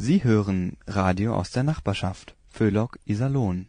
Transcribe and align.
Sie 0.00 0.22
hören 0.22 0.76
Radio 0.86 1.34
aus 1.34 1.50
der 1.50 1.64
Nachbarschaft. 1.64 2.36
Föhlock 2.48 3.00
Iserlohn. 3.04 3.66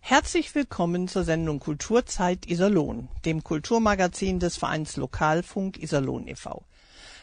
Herzlich 0.00 0.54
willkommen 0.54 1.08
zur 1.08 1.24
Sendung 1.24 1.60
Kulturzeit 1.60 2.46
Iserlohn, 2.46 3.08
dem 3.26 3.44
Kulturmagazin 3.44 4.40
des 4.40 4.56
Vereins 4.56 4.96
Lokalfunk 4.96 5.76
Iserlohn 5.76 6.26
e.V. 6.26 6.64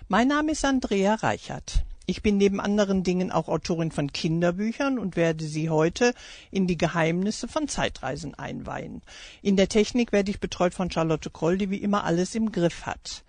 Mein 0.09 0.27
Name 0.27 0.51
ist 0.51 0.63
Andrea 0.63 1.15
Reichert. 1.15 1.85
Ich 2.05 2.21
bin 2.21 2.37
neben 2.37 2.59
anderen 2.59 3.01
Dingen 3.01 3.31
auch 3.31 3.47
Autorin 3.47 3.91
von 3.91 4.13
Kinderbüchern 4.13 4.99
und 4.99 5.15
werde 5.15 5.43
Sie 5.43 5.71
heute 5.71 6.13
in 6.51 6.67
die 6.67 6.77
Geheimnisse 6.77 7.47
von 7.47 7.67
Zeitreisen 7.67 8.35
einweihen. 8.35 9.01
In 9.41 9.57
der 9.57 9.69
Technik 9.69 10.11
werde 10.11 10.29
ich 10.29 10.39
betreut 10.39 10.75
von 10.75 10.91
Charlotte 10.91 11.31
Kroll, 11.31 11.57
die 11.57 11.71
wie 11.71 11.81
immer 11.81 12.03
alles 12.03 12.35
im 12.35 12.51
Griff 12.51 12.85
hat. 12.85 13.23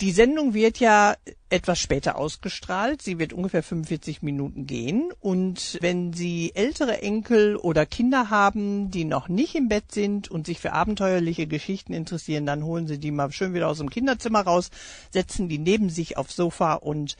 Die 0.00 0.10
Sendung 0.10 0.54
wird 0.54 0.80
ja 0.80 1.14
etwas 1.50 1.78
später 1.78 2.16
ausgestrahlt. 2.16 3.00
Sie 3.00 3.20
wird 3.20 3.32
ungefähr 3.32 3.62
45 3.62 4.22
Minuten 4.22 4.66
gehen. 4.66 5.12
Und 5.20 5.78
wenn 5.80 6.12
Sie 6.12 6.50
ältere 6.54 7.00
Enkel 7.00 7.54
oder 7.54 7.86
Kinder 7.86 8.28
haben, 8.28 8.90
die 8.90 9.04
noch 9.04 9.28
nicht 9.28 9.54
im 9.54 9.68
Bett 9.68 9.92
sind 9.92 10.28
und 10.28 10.46
sich 10.46 10.58
für 10.58 10.72
abenteuerliche 10.72 11.46
Geschichten 11.46 11.92
interessieren, 11.92 12.44
dann 12.44 12.64
holen 12.64 12.88
Sie 12.88 12.98
die 12.98 13.12
mal 13.12 13.30
schön 13.30 13.54
wieder 13.54 13.68
aus 13.68 13.78
dem 13.78 13.88
Kinderzimmer 13.88 14.40
raus, 14.40 14.70
setzen 15.10 15.48
die 15.48 15.58
neben 15.58 15.88
sich 15.90 16.16
aufs 16.16 16.34
Sofa 16.34 16.74
und 16.74 17.16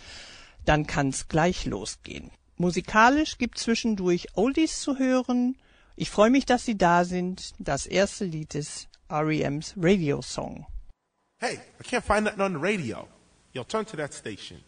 dann 0.65 0.89
kann's 0.89 1.29
gleich 1.29 1.67
losgehen. 1.67 2.33
Musikalisch 2.57 3.39
gibt 3.39 3.59
zwischendurch 3.59 4.29
Oldies 4.35 4.81
zu 4.81 4.99
hören. 4.99 5.57
Ich 5.95 6.11
freue 6.11 6.31
mich, 6.31 6.45
dass 6.45 6.65
Sie 6.65 6.77
da 6.77 7.05
sind. 7.05 7.53
Das 7.61 7.87
erste 7.87 8.25
Lied 8.25 8.57
ist 8.57 8.89
REM's 9.09 9.75
Radio 9.77 10.23
Song. 10.23 10.67
Hey, 11.45 11.61
I 11.79 11.83
can't 11.83 12.03
find 12.03 12.25
nothing 12.25 12.41
on 12.41 12.55
the 12.55 12.59
radio. 12.59 13.07
Yo, 13.53 13.65
turn 13.65 13.85
to 13.85 13.97
that 13.97 14.15
station. 14.15 14.63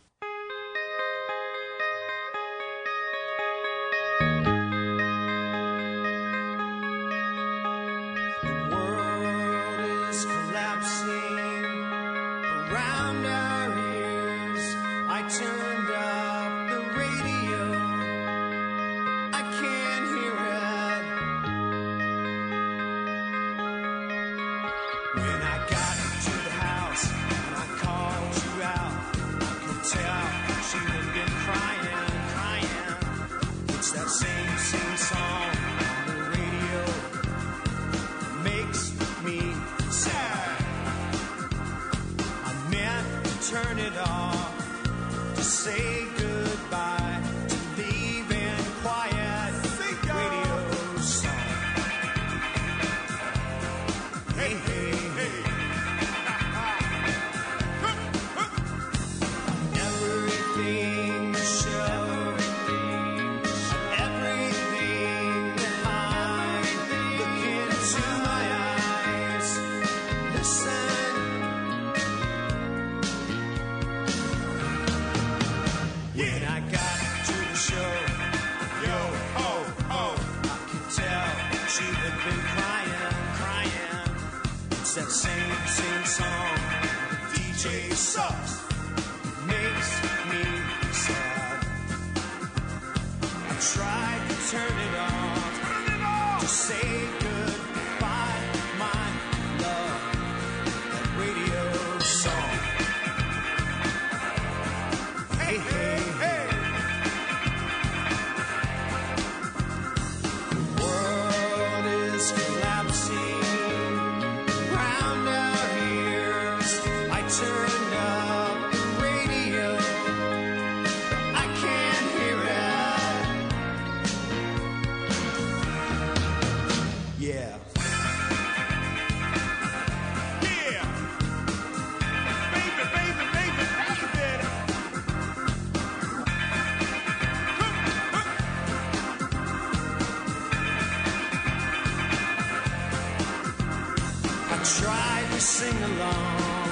Along. 145.87 146.71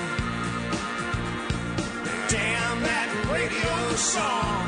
Damn 2.29 2.83
that 2.83 3.09
radio 3.31 3.95
song. 3.97 4.64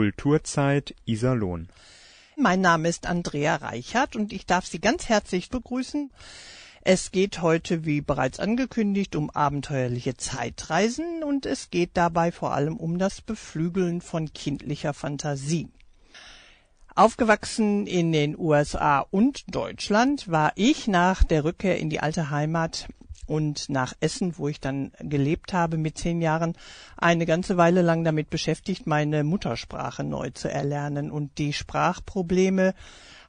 Kulturzeit 0.00 0.94
Iserlohn. 1.04 1.68
Mein 2.34 2.62
Name 2.62 2.88
ist 2.88 3.04
Andrea 3.04 3.56
Reichert 3.56 4.16
und 4.16 4.32
ich 4.32 4.46
darf 4.46 4.64
Sie 4.64 4.80
ganz 4.80 5.10
herzlich 5.10 5.50
begrüßen. 5.50 6.10
Es 6.80 7.12
geht 7.12 7.42
heute, 7.42 7.84
wie 7.84 8.00
bereits 8.00 8.40
angekündigt, 8.40 9.14
um 9.14 9.28
abenteuerliche 9.28 10.16
Zeitreisen 10.16 11.22
und 11.22 11.44
es 11.44 11.68
geht 11.68 11.90
dabei 11.92 12.32
vor 12.32 12.54
allem 12.54 12.78
um 12.78 12.98
das 12.98 13.20
Beflügeln 13.20 14.00
von 14.00 14.32
kindlicher 14.32 14.94
Fantasie. 14.94 15.68
Aufgewachsen 16.94 17.86
in 17.86 18.10
den 18.10 18.38
USA 18.38 19.00
und 19.00 19.54
Deutschland 19.54 20.30
war 20.30 20.52
ich 20.54 20.88
nach 20.88 21.24
der 21.24 21.44
Rückkehr 21.44 21.78
in 21.78 21.90
die 21.90 22.00
alte 22.00 22.30
Heimat 22.30 22.88
und 23.30 23.68
nach 23.68 23.94
Essen, 24.00 24.38
wo 24.38 24.48
ich 24.48 24.58
dann 24.58 24.90
gelebt 24.98 25.52
habe 25.52 25.78
mit 25.78 25.96
zehn 25.96 26.20
Jahren, 26.20 26.54
eine 26.96 27.26
ganze 27.26 27.56
Weile 27.56 27.80
lang 27.80 28.02
damit 28.02 28.28
beschäftigt, 28.28 28.88
meine 28.88 29.22
Muttersprache 29.22 30.02
neu 30.02 30.30
zu 30.30 30.50
erlernen. 30.50 31.12
Und 31.12 31.38
die 31.38 31.52
Sprachprobleme 31.52 32.74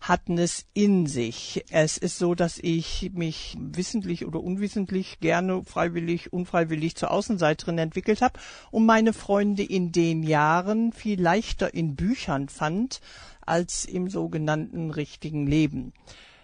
hatten 0.02 0.40
es 0.40 0.66
in 0.74 1.06
sich. 1.06 1.64
Es 1.70 2.00
ist 2.00 2.18
so, 2.18 2.34
dass 2.34 2.58
ich 2.58 3.12
mich 3.14 3.56
wissentlich 3.60 4.26
oder 4.26 4.42
unwissentlich 4.42 5.20
gerne 5.20 5.64
freiwillig, 5.64 6.34
unfreiwillig 6.34 6.96
zur 6.96 7.12
Außenseiterin 7.12 7.78
entwickelt 7.78 8.24
habe 8.24 8.40
und 8.72 8.88
meine 8.88 9.14
Freunde 9.14 9.62
in 9.62 9.92
den 9.92 10.24
Jahren 10.24 10.94
viel 10.94 11.22
leichter 11.22 11.76
in 11.76 11.96
Büchern 11.96 12.50
fand 12.50 13.02
als 13.42 13.86
im 13.86 14.10
sogenannten 14.10 14.90
richtigen 14.90 15.46
Leben. 15.46 15.94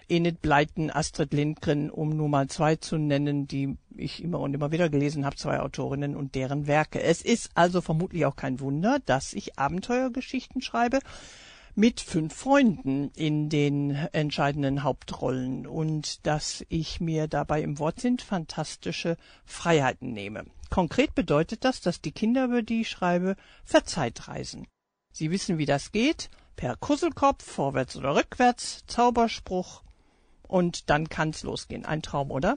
Enid 0.09 0.41
Blyton, 0.41 0.89
Astrid 0.89 1.33
Lindgren, 1.33 1.89
um 1.89 2.09
nur 2.09 2.29
mal 2.29 2.47
zwei 2.47 2.75
zu 2.75 2.97
nennen, 2.97 3.47
die 3.47 3.77
ich 3.95 4.23
immer 4.23 4.39
und 4.39 4.53
immer 4.53 4.71
wieder 4.71 4.89
gelesen 4.89 5.25
habe, 5.25 5.35
zwei 5.35 5.59
Autorinnen 5.59 6.15
und 6.15 6.35
deren 6.35 6.67
Werke. 6.67 7.01
Es 7.01 7.21
ist 7.21 7.49
also 7.55 7.81
vermutlich 7.81 8.25
auch 8.25 8.35
kein 8.35 8.59
Wunder, 8.59 8.99
dass 9.05 9.33
ich 9.33 9.59
Abenteuergeschichten 9.59 10.61
schreibe 10.61 10.99
mit 11.75 12.01
fünf 12.01 12.33
Freunden 12.33 13.11
in 13.15 13.49
den 13.49 13.91
entscheidenden 13.91 14.83
Hauptrollen 14.83 15.67
und 15.67 16.25
dass 16.25 16.65
ich 16.69 16.99
mir 16.99 17.27
dabei 17.27 17.61
im 17.61 17.77
Wortsinn 17.77 18.17
fantastische 18.17 19.15
Freiheiten 19.45 20.11
nehme. 20.11 20.45
Konkret 20.71 21.13
bedeutet 21.13 21.63
das, 21.63 21.81
dass 21.81 22.01
die 22.01 22.11
Kinder, 22.11 22.45
über 22.45 22.63
die 22.63 22.81
ich 22.81 22.89
schreibe, 22.89 23.35
Verzeitreisen. 23.63 24.67
Sie 25.11 25.29
wissen, 25.29 25.59
wie 25.59 25.65
das 25.65 25.91
geht. 25.91 26.29
Per 26.55 26.75
Kusselkopf, 26.75 27.43
vorwärts 27.43 27.95
oder 27.95 28.15
rückwärts, 28.15 28.83
Zauberspruch, 28.87 29.83
und 30.47 30.89
dann 30.89 31.09
kann's 31.09 31.43
losgehen. 31.43 31.85
Ein 31.85 32.01
Traum, 32.01 32.31
oder? 32.31 32.55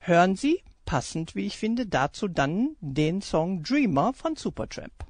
Hören 0.00 0.36
Sie, 0.36 0.62
passend 0.84 1.34
wie 1.34 1.46
ich 1.46 1.58
finde, 1.58 1.86
dazu 1.86 2.28
dann 2.28 2.76
den 2.80 3.20
Song 3.20 3.62
Dreamer 3.62 4.12
von 4.12 4.36
Supertramp. 4.36 5.07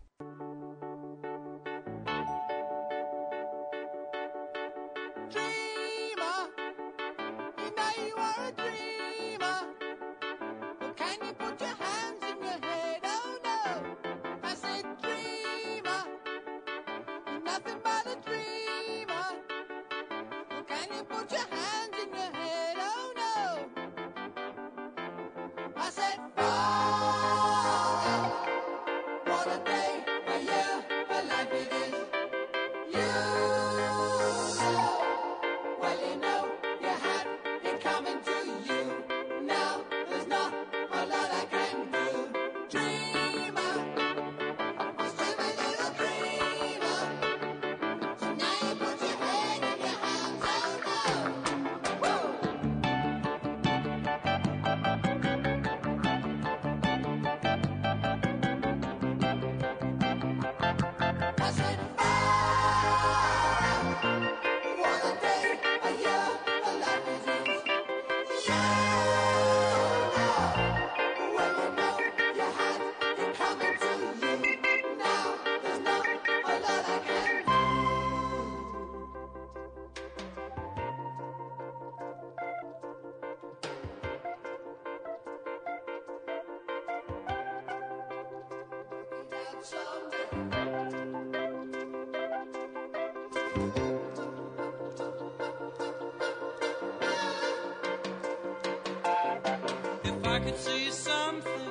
I 100.25 100.41
could 100.41 100.57
say 100.57 100.91
something 100.91 101.69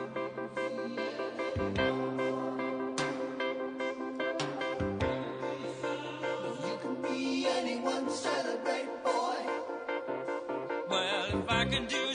celebrate 8.10 9.04
boy. 9.04 9.38
Well, 10.90 11.26
if 11.28 11.50
I 11.50 11.66
can 11.66 11.86
do 11.86 12.07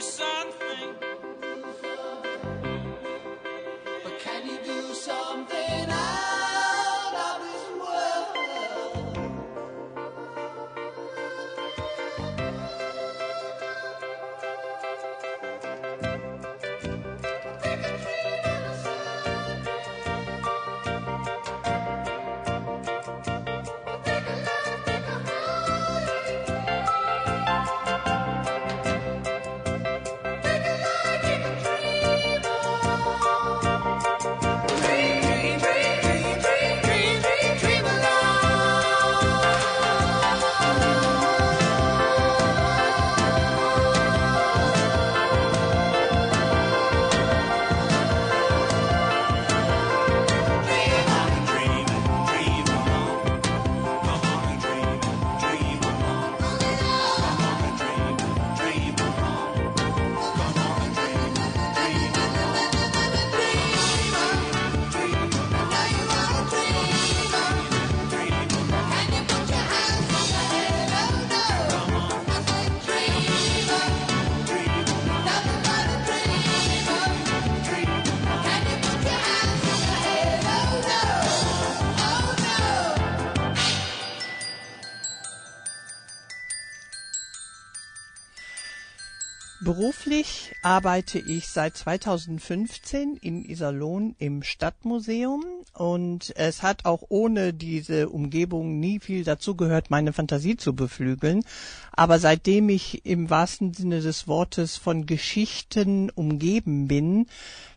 arbeite 90.63 91.19
ich 91.19 91.49
seit 91.49 91.75
2015 91.75 93.17
in 93.17 93.43
Iserlohn 93.43 94.15
im 94.17 94.43
Stadtmuseum 94.43 95.43
und 95.73 96.33
es 96.37 96.63
hat 96.63 96.85
auch 96.85 97.03
ohne 97.09 97.53
diese 97.53 98.07
Umgebung 98.09 98.79
nie 98.79 98.99
viel 98.99 99.23
dazu 99.23 99.55
gehört, 99.55 99.89
meine 99.89 100.13
Fantasie 100.13 100.55
zu 100.55 100.73
beflügeln. 100.73 101.43
Aber 101.91 102.17
seitdem 102.17 102.69
ich 102.69 103.05
im 103.05 103.29
wahrsten 103.29 103.73
Sinne 103.73 103.99
des 103.99 104.27
Wortes 104.27 104.77
von 104.77 105.05
Geschichten 105.05 106.09
umgeben 106.09 106.87
bin, 106.87 107.27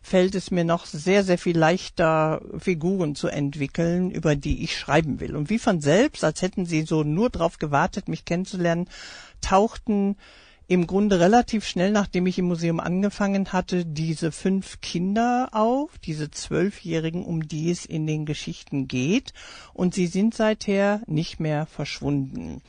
fällt 0.01 0.33
es 0.33 0.49
mir 0.49 0.63
noch 0.63 0.85
sehr, 0.85 1.23
sehr 1.23 1.37
viel 1.37 1.57
leichter, 1.57 2.41
Figuren 2.57 3.15
zu 3.15 3.27
entwickeln, 3.27 4.11
über 4.11 4.35
die 4.35 4.63
ich 4.63 4.77
schreiben 4.77 5.19
will. 5.19 5.35
Und 5.35 5.49
wie 5.49 5.59
von 5.59 5.81
selbst, 5.81 6.23
als 6.23 6.41
hätten 6.41 6.65
sie 6.65 6.83
so 6.83 7.03
nur 7.03 7.29
darauf 7.29 7.59
gewartet, 7.59 8.07
mich 8.07 8.23
kennenzulernen, 8.23 8.87
tauchten 9.41 10.15
im 10.67 10.85
Grunde 10.85 11.19
relativ 11.19 11.65
schnell, 11.65 11.91
nachdem 11.91 12.27
ich 12.27 12.37
im 12.37 12.45
Museum 12.45 12.79
angefangen 12.79 13.53
hatte, 13.53 13.85
diese 13.85 14.31
fünf 14.31 14.81
Kinder 14.81 15.49
auf, 15.53 15.97
diese 15.99 16.29
Zwölfjährigen, 16.29 17.23
um 17.23 17.47
die 17.47 17.71
es 17.71 17.85
in 17.85 18.05
den 18.05 18.25
Geschichten 18.25 18.87
geht. 18.87 19.33
Und 19.73 19.93
sie 19.93 20.07
sind 20.07 20.33
seither 20.33 21.01
nicht 21.07 21.39
mehr 21.39 21.65
verschwunden. 21.65 22.61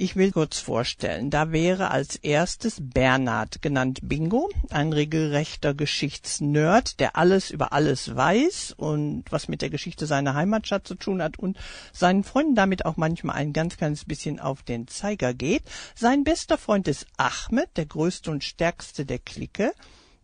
Ich 0.00 0.14
will 0.14 0.30
kurz 0.30 0.60
vorstellen. 0.60 1.28
Da 1.28 1.50
wäre 1.50 1.90
als 1.90 2.14
erstes 2.14 2.76
Bernhard 2.80 3.62
genannt 3.62 3.98
Bingo, 4.04 4.48
ein 4.70 4.92
regelrechter 4.92 5.74
Geschichtsnerd, 5.74 7.00
der 7.00 7.16
alles 7.16 7.50
über 7.50 7.72
alles 7.72 8.14
weiß 8.14 8.74
und 8.76 9.24
was 9.30 9.48
mit 9.48 9.60
der 9.60 9.70
Geschichte 9.70 10.06
seiner 10.06 10.34
Heimatstadt 10.34 10.86
zu 10.86 10.94
tun 10.94 11.20
hat 11.20 11.40
und 11.40 11.58
seinen 11.92 12.22
Freunden 12.22 12.54
damit 12.54 12.86
auch 12.86 12.96
manchmal 12.96 13.34
ein 13.34 13.52
ganz 13.52 13.76
kleines 13.76 14.04
bisschen 14.04 14.38
auf 14.38 14.62
den 14.62 14.86
Zeiger 14.86 15.34
geht. 15.34 15.64
Sein 15.96 16.22
bester 16.22 16.58
Freund 16.58 16.86
ist 16.86 17.08
Ahmed, 17.16 17.76
der 17.76 17.86
größte 17.86 18.30
und 18.30 18.44
stärkste 18.44 19.04
der 19.04 19.18
Clique. 19.18 19.72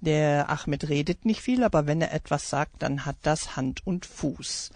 Der 0.01 0.51
Ahmed 0.51 0.89
redet 0.89 1.25
nicht 1.25 1.41
viel, 1.41 1.65
aber 1.65 1.89
wenn 1.89 2.01
er 2.01 2.13
etwas 2.13 2.49
sagt, 2.49 2.81
dann 2.81 3.07
hat 3.07 3.17
das 3.23 3.57
Hand 3.57 3.85
und 3.85 4.07
Fuß. 4.07 4.71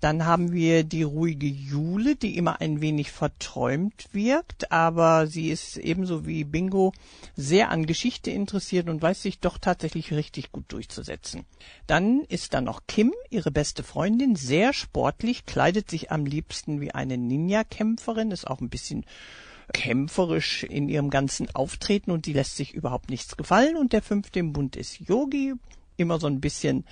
Dann 0.00 0.26
haben 0.26 0.52
wir 0.52 0.84
die 0.84 1.02
ruhige 1.02 1.46
Jule, 1.46 2.16
die 2.16 2.36
immer 2.36 2.60
ein 2.60 2.80
wenig 2.80 3.10
verträumt 3.10 4.08
wirkt, 4.12 4.70
aber 4.70 5.26
sie 5.26 5.50
ist 5.50 5.76
ebenso 5.76 6.26
wie 6.26 6.44
Bingo 6.44 6.92
sehr 7.36 7.70
an 7.70 7.86
Geschichte 7.86 8.30
interessiert 8.30 8.88
und 8.88 9.02
weiß 9.02 9.22
sich 9.22 9.40
doch 9.40 9.58
tatsächlich 9.58 10.12
richtig 10.12 10.52
gut 10.52 10.66
durchzusetzen. 10.68 11.44
Dann 11.86 12.22
ist 12.28 12.54
da 12.54 12.60
noch 12.60 12.82
Kim, 12.86 13.12
ihre 13.30 13.50
beste 13.50 13.82
Freundin, 13.82 14.36
sehr 14.36 14.72
sportlich, 14.72 15.46
kleidet 15.46 15.90
sich 15.90 16.12
am 16.12 16.26
liebsten 16.26 16.80
wie 16.80 16.92
eine 16.92 17.18
Ninja-Kämpferin, 17.18 18.30
ist 18.30 18.46
auch 18.46 18.60
ein 18.60 18.70
bisschen 18.70 19.04
kämpferisch 19.72 20.64
in 20.64 20.88
ihrem 20.88 21.10
ganzen 21.10 21.54
Auftreten 21.54 22.10
und 22.10 22.26
die 22.26 22.32
lässt 22.32 22.56
sich 22.56 22.72
überhaupt 22.72 23.10
nichts 23.10 23.36
gefallen. 23.36 23.76
Und 23.76 23.92
der 23.92 24.02
fünfte 24.02 24.38
im 24.38 24.52
Bund 24.52 24.76
ist 24.76 25.00
Yogi, 25.00 25.54
immer 25.98 26.18
so 26.18 26.26
ein 26.26 26.40
bisschen 26.40 26.84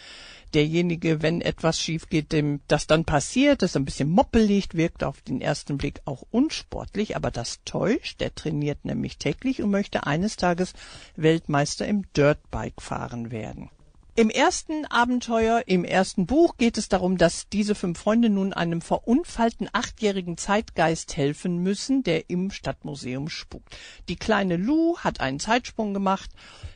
derjenige, 0.54 1.22
wenn 1.22 1.40
etwas 1.40 1.80
schief 1.80 2.08
geht, 2.08 2.32
dem 2.32 2.60
das 2.68 2.86
dann 2.86 3.04
passiert, 3.04 3.62
ist 3.62 3.76
ein 3.76 3.84
bisschen 3.84 4.08
moppelig, 4.08 4.74
wirkt 4.74 5.04
auf 5.04 5.20
den 5.22 5.40
ersten 5.40 5.78
Blick 5.78 6.00
auch 6.04 6.24
unsportlich, 6.30 7.16
aber 7.16 7.30
das 7.30 7.60
täuscht. 7.64 8.20
Der 8.20 8.34
trainiert 8.34 8.84
nämlich 8.84 9.18
täglich 9.18 9.62
und 9.62 9.70
möchte 9.70 10.06
eines 10.06 10.36
Tages 10.36 10.72
Weltmeister 11.16 11.86
im 11.86 12.04
Dirtbike 12.12 12.80
fahren 12.80 13.30
werden. 13.30 13.70
Im 14.18 14.30
ersten 14.30 14.86
Abenteuer, 14.86 15.64
im 15.66 15.84
ersten 15.84 16.24
Buch 16.24 16.56
geht 16.56 16.78
es 16.78 16.88
darum, 16.88 17.18
dass 17.18 17.50
diese 17.50 17.74
fünf 17.74 17.98
Freunde 17.98 18.30
nun 18.30 18.54
einem 18.54 18.80
verunfallten 18.80 19.68
achtjährigen 19.74 20.38
Zeitgeist 20.38 21.18
helfen 21.18 21.58
müssen, 21.62 22.02
der 22.02 22.30
im 22.30 22.50
Stadtmuseum 22.50 23.28
spukt. 23.28 23.76
Die 24.08 24.16
kleine 24.16 24.56
Lou 24.56 24.96
hat 24.96 25.20
einen 25.20 25.38
Zeitsprung 25.38 25.92
gemacht, 25.92 26.30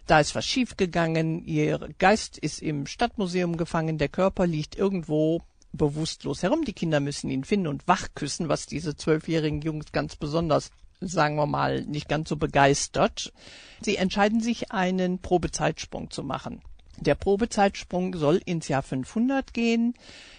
da 0.06 0.20
ist 0.20 0.35
was 0.35 0.44
schiefgegangen, 0.44 1.42
ihr 1.47 1.88
Geist 1.99 2.37
ist 2.37 2.61
im 2.61 2.87
Stadtmuseum 2.87 3.56
gefangen, 3.56 3.97
der 3.97 4.11
Körper 4.11 4.47
liegt 4.47 4.76
irgendwo 4.76 5.40
bewusstlos 5.73 6.42
herum, 6.42 6.66
die 6.66 6.75
Kinder 6.75 7.00
müssen 7.00 7.30
ihn 7.30 7.44
finden 7.44 7.68
und 7.68 7.88
wachküssen, 7.88 8.50
was 8.50 8.66
diese 8.66 8.97
zwölfjährigen 8.97 9.62
Jungs 9.62 9.92
ganz 9.92 10.14
besonders 10.14 10.70
sagen 11.02 11.37
wir 11.37 11.47
mal, 11.47 11.87
nicht 11.87 12.11
ganz 12.11 12.28
so 12.28 12.37
begeistert. 12.37 13.32
Sie 13.80 13.97
entscheiden 13.97 14.42
sich, 14.42 14.70
einen 14.70 15.18
Probezeitsprung 15.18 16.11
zu 16.11 16.23
machen. 16.23 16.61
Der 17.00 17.14
Probezeitsprung 17.14 18.14
soll 18.14 18.40
ins 18.45 18.69
Jahr 18.69 18.83
500 18.83 19.54
gehen. 19.54 19.95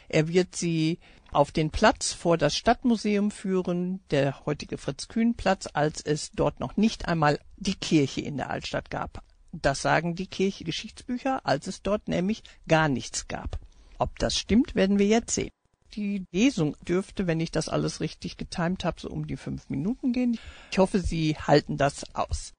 Er 0.09 0.27
wird 0.27 0.55
sie 0.55 0.99
auf 1.31 1.51
den 1.51 1.71
Platz 1.71 2.13
vor 2.13 2.37
das 2.37 2.55
Stadtmuseum 2.55 3.31
führen, 3.31 4.01
der 4.11 4.45
heutige 4.45 4.77
Fritz-Kühn-Platz, 4.77 5.69
als 5.73 6.01
es 6.01 6.31
dort 6.31 6.59
noch 6.59 6.77
nicht 6.77 7.07
einmal 7.07 7.39
die 7.57 7.75
Kirche 7.75 8.21
in 8.21 8.37
der 8.37 8.49
Altstadt 8.51 8.91
gab. 8.91 9.23
Das 9.53 9.81
sagen 9.81 10.15
die 10.15 10.27
Kirche-Geschichtsbücher, 10.27 11.45
als 11.45 11.67
es 11.67 11.81
dort 11.81 12.07
nämlich 12.07 12.43
gar 12.67 12.89
nichts 12.89 13.27
gab. 13.27 13.59
Ob 13.97 14.17
das 14.19 14.37
stimmt, 14.37 14.75
werden 14.75 14.99
wir 14.99 15.07
jetzt 15.07 15.33
sehen. 15.33 15.51
Die 15.95 16.25
Lesung 16.31 16.77
dürfte, 16.87 17.27
wenn 17.27 17.39
ich 17.39 17.51
das 17.51 17.69
alles 17.69 17.99
richtig 17.99 18.37
getimt 18.37 18.85
habe, 18.85 19.01
so 19.01 19.09
um 19.09 19.27
die 19.27 19.35
fünf 19.35 19.69
Minuten 19.69 20.13
gehen. 20.13 20.37
Ich 20.71 20.77
hoffe, 20.77 20.99
Sie 20.99 21.35
halten 21.35 21.77
das 21.77 22.15
aus. 22.15 22.53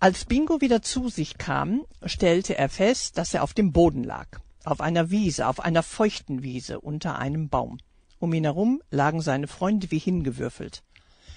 Als 0.00 0.24
Bingo 0.24 0.60
wieder 0.60 0.82
zu 0.82 1.08
sich 1.08 1.36
kam, 1.36 1.84
stellte 2.04 2.56
er 2.56 2.68
fest, 2.68 3.18
dass 3.18 3.34
er 3.34 3.42
auf 3.42 3.54
dem 3.54 3.72
Boden 3.72 4.04
lag, 4.04 4.28
auf 4.64 4.80
einer 4.80 5.10
Wiese, 5.10 5.48
auf 5.48 5.58
einer 5.58 5.82
feuchten 5.82 6.44
Wiese 6.44 6.80
unter 6.80 7.18
einem 7.18 7.48
Baum. 7.48 7.78
Um 8.18 8.32
ihn 8.32 8.44
herum 8.44 8.82
lagen 8.90 9.20
seine 9.20 9.46
Freunde 9.46 9.90
wie 9.90 9.98
hingewürfelt. 9.98 10.82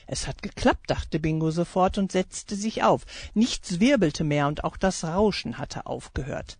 Es 0.07 0.27
hat 0.27 0.41
geklappt, 0.41 0.89
dachte 0.89 1.19
Bingo 1.19 1.51
sofort 1.51 1.97
und 1.97 2.11
setzte 2.11 2.55
sich 2.55 2.83
auf. 2.83 3.05
Nichts 3.33 3.79
wirbelte 3.79 4.23
mehr 4.23 4.47
und 4.47 4.63
auch 4.63 4.77
das 4.77 5.03
Rauschen 5.03 5.57
hatte 5.57 5.85
aufgehört. 5.85 6.57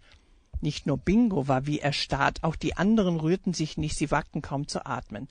Nicht 0.62 0.86
nur 0.86 0.98
Bingo 0.98 1.48
war 1.48 1.66
wie 1.66 1.80
erstarrt, 1.80 2.44
auch 2.44 2.56
die 2.56 2.78
anderen 2.78 3.20
rührten 3.20 3.54
sich 3.54 3.78
nicht, 3.78 3.98
sie 3.98 4.12
wagten 4.12 4.42
kaum 4.42 4.68
zu 4.68 4.86
atmen. 4.86 5.28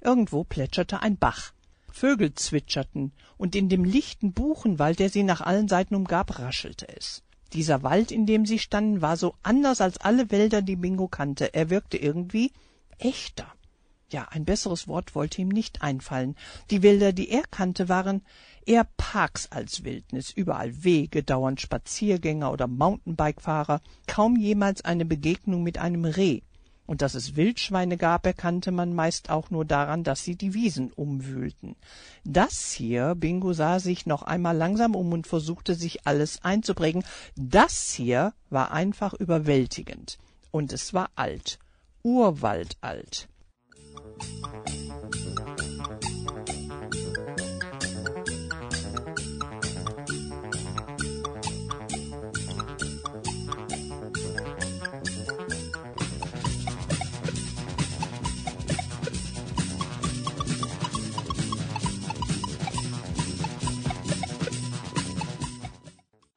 Irgendwo 0.00 0.42
plätscherte 0.42 1.00
ein 1.00 1.16
Bach. 1.16 1.52
Vögel 1.92 2.34
zwitscherten, 2.34 3.12
und 3.36 3.54
in 3.54 3.68
dem 3.68 3.84
lichten 3.84 4.32
Buchenwald, 4.32 4.98
der 4.98 5.10
sie 5.10 5.22
nach 5.22 5.40
allen 5.40 5.68
Seiten 5.68 5.94
umgab, 5.94 6.38
raschelte 6.38 6.88
es. 6.88 7.22
Dieser 7.52 7.82
Wald, 7.82 8.10
in 8.10 8.26
dem 8.26 8.46
sie 8.46 8.58
standen, 8.58 9.02
war 9.02 9.16
so 9.16 9.34
anders 9.42 9.80
als 9.80 9.98
alle 9.98 10.30
Wälder, 10.30 10.62
die 10.62 10.76
Bingo 10.76 11.06
kannte. 11.06 11.54
Er 11.54 11.70
wirkte 11.70 11.98
irgendwie 11.98 12.50
echter. 12.98 13.46
Ja, 14.12 14.28
ein 14.30 14.44
besseres 14.44 14.88
Wort 14.88 15.14
wollte 15.14 15.40
ihm 15.40 15.48
nicht 15.48 15.80
einfallen. 15.80 16.36
Die 16.70 16.82
Wälder, 16.82 17.14
die 17.14 17.30
er 17.30 17.44
kannte, 17.50 17.88
waren 17.88 18.20
eher 18.66 18.86
Parks 18.98 19.50
als 19.50 19.84
Wildnis, 19.84 20.30
überall 20.30 20.84
Wege, 20.84 21.22
dauernd 21.22 21.62
Spaziergänger 21.62 22.52
oder 22.52 22.66
Mountainbike-Fahrer, 22.66 23.80
kaum 24.06 24.36
jemals 24.36 24.84
eine 24.84 25.06
Begegnung 25.06 25.62
mit 25.62 25.78
einem 25.78 26.04
Reh. 26.04 26.42
Und 26.84 27.00
dass 27.00 27.14
es 27.14 27.36
Wildschweine 27.36 27.96
gab, 27.96 28.26
erkannte 28.26 28.70
man 28.70 28.92
meist 28.92 29.30
auch 29.30 29.48
nur 29.48 29.64
daran, 29.64 30.04
dass 30.04 30.24
sie 30.24 30.36
die 30.36 30.52
Wiesen 30.52 30.92
umwühlten. 30.92 31.74
Das 32.22 32.70
hier, 32.70 33.14
Bingo 33.14 33.54
sah 33.54 33.80
sich 33.80 34.04
noch 34.04 34.22
einmal 34.24 34.54
langsam 34.54 34.94
um 34.94 35.10
und 35.14 35.26
versuchte 35.26 35.74
sich 35.74 36.06
alles 36.06 36.44
einzuprägen, 36.44 37.02
das 37.34 37.94
hier 37.94 38.34
war 38.50 38.72
einfach 38.72 39.14
überwältigend. 39.14 40.18
Und 40.50 40.74
es 40.74 40.92
war 40.92 41.08
alt, 41.14 41.58
urwaldalt. 42.02 43.28
thank 44.52 45.14
you 45.16 45.21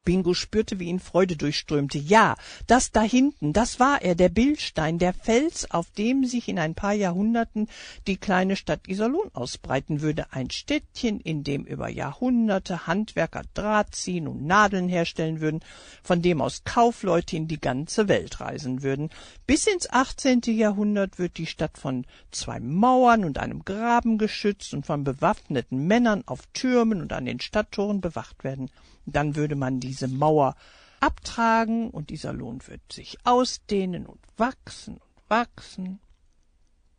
Bingo 0.06 0.34
spürte, 0.34 0.78
wie 0.78 0.88
ihn 0.88 1.00
Freude 1.00 1.36
durchströmte. 1.36 1.98
Ja, 1.98 2.36
das 2.68 2.92
da 2.92 3.02
hinten, 3.02 3.52
das 3.52 3.80
war 3.80 4.00
er, 4.00 4.14
der 4.14 4.28
Bildstein, 4.30 4.98
der 4.98 5.12
Fels, 5.12 5.70
auf 5.70 5.90
dem 5.90 6.24
sich 6.24 6.48
in 6.48 6.58
ein 6.58 6.74
paar 6.74 6.94
Jahrhunderten 6.94 7.68
die 8.06 8.16
kleine 8.16 8.54
Stadt 8.56 8.86
Iserlohn 8.86 9.30
ausbreiten 9.34 10.00
würde. 10.00 10.26
Ein 10.30 10.50
Städtchen, 10.50 11.20
in 11.20 11.42
dem 11.42 11.64
über 11.64 11.88
Jahrhunderte 11.88 12.86
Handwerker 12.86 13.42
Draht 13.52 13.96
ziehen 13.96 14.28
und 14.28 14.46
Nadeln 14.46 14.88
herstellen 14.88 15.40
würden, 15.40 15.60
von 16.04 16.22
dem 16.22 16.40
aus 16.40 16.62
Kaufleute 16.62 17.36
in 17.36 17.48
die 17.48 17.60
ganze 17.60 18.06
Welt 18.06 18.40
reisen 18.40 18.84
würden. 18.84 19.10
Bis 19.46 19.66
ins 19.66 19.90
18. 19.90 20.42
Jahrhundert 20.46 21.18
wird 21.18 21.36
die 21.36 21.46
Stadt 21.46 21.78
von 21.78 22.06
zwei 22.30 22.60
Mauern 22.60 23.24
und 23.24 23.38
einem 23.38 23.64
Graben 23.64 24.18
geschützt 24.18 24.72
und 24.72 24.86
von 24.86 25.02
bewaffneten 25.02 25.84
Männern 25.88 26.22
auf 26.26 26.46
Türmen 26.52 27.00
und 27.00 27.12
an 27.12 27.24
den 27.24 27.40
Stadttoren 27.40 28.00
bewacht 28.00 28.44
werden. 28.44 28.70
Dann 29.06 29.36
würde 29.36 29.56
man 29.56 29.80
diese 29.80 30.08
Mauer 30.08 30.54
abtragen 31.00 31.90
und 31.90 32.10
dieser 32.10 32.32
Lohn 32.32 32.60
wird 32.66 32.80
sich 32.92 33.18
ausdehnen 33.24 34.06
und 34.06 34.20
wachsen 34.36 34.94
und 34.94 35.30
wachsen. 35.30 36.00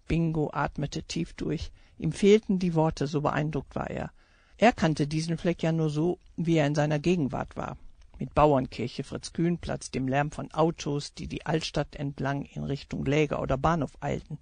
Bingo 0.08 0.50
atmete 0.54 1.04
tief 1.04 1.34
durch. 1.34 1.72
Ihm 1.98 2.12
fehlten 2.12 2.60
die 2.60 2.76
Worte, 2.76 3.08
so 3.08 3.22
beeindruckt 3.22 3.76
war 3.76 3.90
er. 3.90 4.12
Er 4.58 4.72
kannte 4.72 5.08
diesen 5.08 5.38
Fleck 5.38 5.62
ja 5.62 5.72
nur 5.72 5.90
so, 5.90 6.20
wie 6.36 6.56
er 6.56 6.68
in 6.68 6.76
seiner 6.76 7.00
Gegenwart 7.00 7.56
war. 7.58 7.78
Mit 8.20 8.34
Bauernkirche, 8.34 9.04
Fritz-Kühn-Platz, 9.04 9.92
dem 9.92 10.08
Lärm 10.08 10.32
von 10.32 10.52
Autos, 10.52 11.14
die 11.14 11.28
die 11.28 11.46
Altstadt 11.46 11.96
entlang 11.96 12.44
in 12.46 12.64
Richtung 12.64 13.06
Läger 13.06 13.42
oder 13.42 13.58
Bahnhof 13.58 13.92
eilten. 14.00 14.40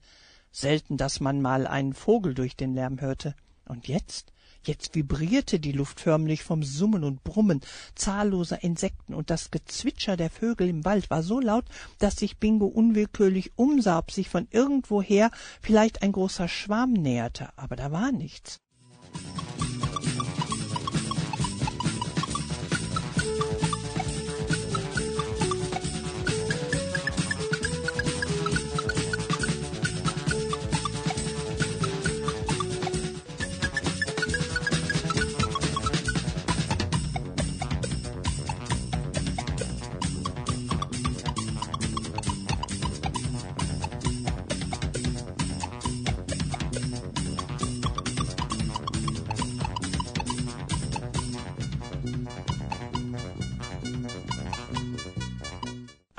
Selten, 0.51 0.95
dass 0.95 1.19
man 1.19 1.41
mal 1.41 1.67
einen 1.67 1.93
Vogel 1.93 2.33
durch 2.33 2.55
den 2.55 2.73
Lärm 2.73 3.01
hörte. 3.01 3.35
Und 3.65 3.87
jetzt? 3.89 4.31
Jetzt 4.65 4.95
vibrierte 4.95 5.59
die 5.59 5.71
Luft 5.71 5.99
förmlich 5.99 6.43
vom 6.43 6.63
Summen 6.63 7.03
und 7.03 7.23
Brummen 7.23 7.61
zahlloser 7.93 8.63
Insekten, 8.63 9.13
und 9.13 9.29
das 9.29 9.51
Gezwitscher 9.51 10.17
der 10.17 10.31
Vögel 10.31 10.67
im 10.67 10.85
Wald 10.85 11.09
war 11.09 11.21
so 11.21 11.39
laut, 11.39 11.65
dass 11.99 12.15
sich 12.15 12.37
Bingo 12.37 12.65
unwillkürlich 12.65 13.51
umsah, 13.55 13.99
ob 13.99 14.11
sich 14.11 14.29
von 14.29 14.47
irgendwoher 14.49 15.29
vielleicht 15.61 16.01
ein 16.01 16.11
großer 16.11 16.47
Schwarm 16.47 16.93
näherte, 16.93 17.49
aber 17.57 17.75
da 17.75 17.91
war 17.91 18.11
nichts. 18.11 18.59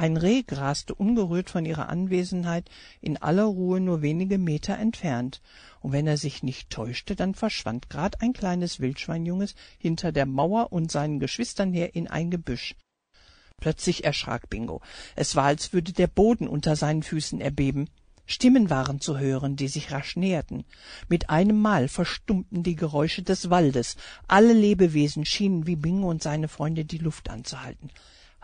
Ein 0.07 0.17
Reh 0.17 0.45
graste 0.45 0.95
ungerührt 0.95 1.51
von 1.51 1.67
ihrer 1.67 1.89
Anwesenheit 1.89 2.71
in 3.01 3.17
aller 3.17 3.43
Ruhe 3.43 3.81
nur 3.81 4.03
wenige 4.03 4.39
Meter 4.39 4.79
entfernt, 4.79 5.43
und 5.81 5.91
wenn 5.91 6.07
er 6.07 6.17
sich 6.17 6.45
nicht 6.45 6.71
täuschte, 6.71 7.17
dann 7.17 7.35
verschwand 7.35 7.91
grad 7.91 8.23
ein 8.23 8.33
kleines 8.33 8.79
Wildschweinjunges 8.79 9.57
hinter 9.79 10.13
der 10.13 10.27
Mauer 10.27 10.73
und 10.73 10.93
seinen 10.93 11.19
Geschwistern 11.19 11.73
her 11.73 11.97
in 11.97 12.07
ein 12.07 12.31
Gebüsch. 12.31 12.77
Plötzlich 13.57 14.05
erschrak 14.05 14.49
Bingo. 14.49 14.81
Es 15.17 15.35
war, 15.35 15.47
als 15.47 15.73
würde 15.73 15.93
der 15.93 16.07
Boden 16.07 16.47
unter 16.47 16.77
seinen 16.77 17.03
Füßen 17.03 17.41
erbeben. 17.41 17.91
Stimmen 18.27 18.71
waren 18.71 19.01
zu 19.01 19.19
hören, 19.19 19.57
die 19.57 19.67
sich 19.67 19.91
rasch 19.91 20.15
näherten. 20.15 20.67
Mit 21.09 21.31
einem 21.31 21.61
Mal 21.61 21.89
verstummten 21.89 22.63
die 22.63 22.77
Geräusche 22.77 23.25
des 23.25 23.51
Waldes. 23.51 23.97
Alle 24.29 24.53
Lebewesen 24.53 25.25
schienen 25.25 25.67
wie 25.67 25.75
Bingo 25.75 26.09
und 26.09 26.23
seine 26.23 26.47
Freunde 26.47 26.85
die 26.85 26.99
Luft 26.99 27.29
anzuhalten. 27.29 27.91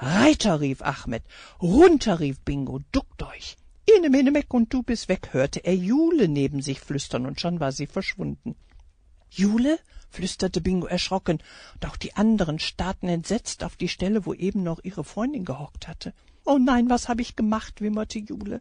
Reiter, 0.05 0.61
rief 0.61 0.83
Achmed. 0.83 1.23
Runter, 1.61 2.19
rief 2.19 2.41
Bingo. 2.41 2.81
Duckt 2.91 3.23
euch. 3.23 3.57
Ine, 3.87 4.11
mene, 4.11 4.33
meck 4.33 4.53
und 4.53 4.73
du 4.75 4.83
bist 4.83 5.09
weg, 5.09 5.29
hörte 5.31 5.65
er 5.65 5.77
Jule 5.77 6.27
neben 6.27 6.61
sich 6.61 6.81
flüstern, 6.81 7.25
und 7.25 7.41
schon 7.41 7.61
war 7.61 7.71
sie 7.71 7.87
verschwunden. 7.87 8.57
Jule? 9.31 9.79
flüsterte 10.11 10.61
Bingo 10.61 10.89
erschrocken, 10.89 11.39
und 11.75 11.87
auch 11.87 11.97
die 11.97 12.17
anderen 12.17 12.59
starrten 12.59 13.09
entsetzt 13.09 13.63
auf 13.63 13.77
die 13.77 13.87
Stelle, 13.87 14.27
wo 14.27 14.35
eben 14.35 14.65
noch 14.65 14.81
ihre 14.83 15.05
Freundin 15.05 15.45
gehockt 15.45 15.87
hatte. 15.87 16.15
Oh 16.45 16.59
nein, 16.59 16.91
was 16.91 17.09
hab 17.09 17.21
ich 17.21 17.37
gemacht? 17.37 17.81
wimmerte 17.81 18.19
Jule. 18.19 18.61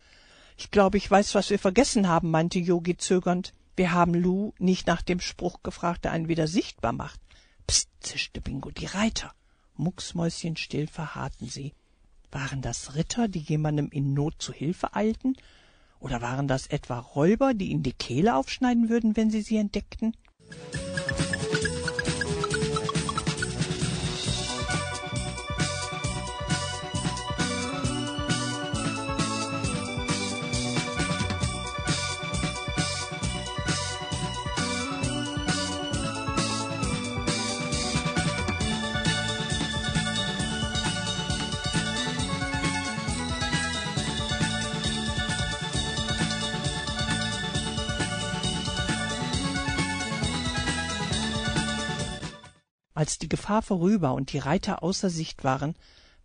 Ich 0.58 0.70
glaube, 0.70 0.98
ich 0.98 1.10
weiß, 1.10 1.34
was 1.34 1.50
wir 1.50 1.58
vergessen 1.58 2.08
haben, 2.08 2.30
meinte 2.30 2.60
Yogi 2.60 2.98
zögernd. 2.98 3.56
Wir 3.76 3.94
haben 3.94 4.14
Lou 4.14 4.54
nicht 4.60 4.86
nach 4.86 5.02
dem 5.02 5.20
Spruch 5.20 5.64
gefragt, 5.64 6.06
der 6.06 6.12
einen 6.12 6.28
wieder 6.28 6.48
sichtbar 6.48 6.94
macht. 6.94 7.20
Psst, 7.66 7.90
zischte 8.00 8.42
Bingo, 8.42 8.70
die 8.70 8.86
Reiter. 8.86 9.34
Mucksmäuschenstill 9.82 10.88
verharrten 10.88 11.50
sie. 11.50 11.74
Waren 12.32 12.62
das 12.62 12.96
Ritter, 12.96 13.28
die 13.28 13.40
jemandem 13.40 13.90
in 13.90 14.14
Not 14.14 14.36
zu 14.38 14.54
Hilfe 14.54 14.96
eilten? 14.96 15.36
Oder 16.00 16.22
waren 16.22 16.48
das 16.48 16.68
etwa 16.68 17.00
Räuber, 17.00 17.54
die 17.54 17.72
ihnen 17.72 17.84
die 17.84 17.92
Kehle 17.92 18.36
aufschneiden 18.36 18.90
würden, 18.90 19.18
wenn 19.18 19.30
sie 19.30 19.42
sie 19.42 19.58
entdeckten? 19.58 20.16
Gefahr 53.32 53.62
vorüber 53.62 54.14
und 54.14 54.34
die 54.34 54.40
Reiter 54.40 54.84
außer 54.84 55.10
Sicht 55.10 55.46
waren, 55.46 55.76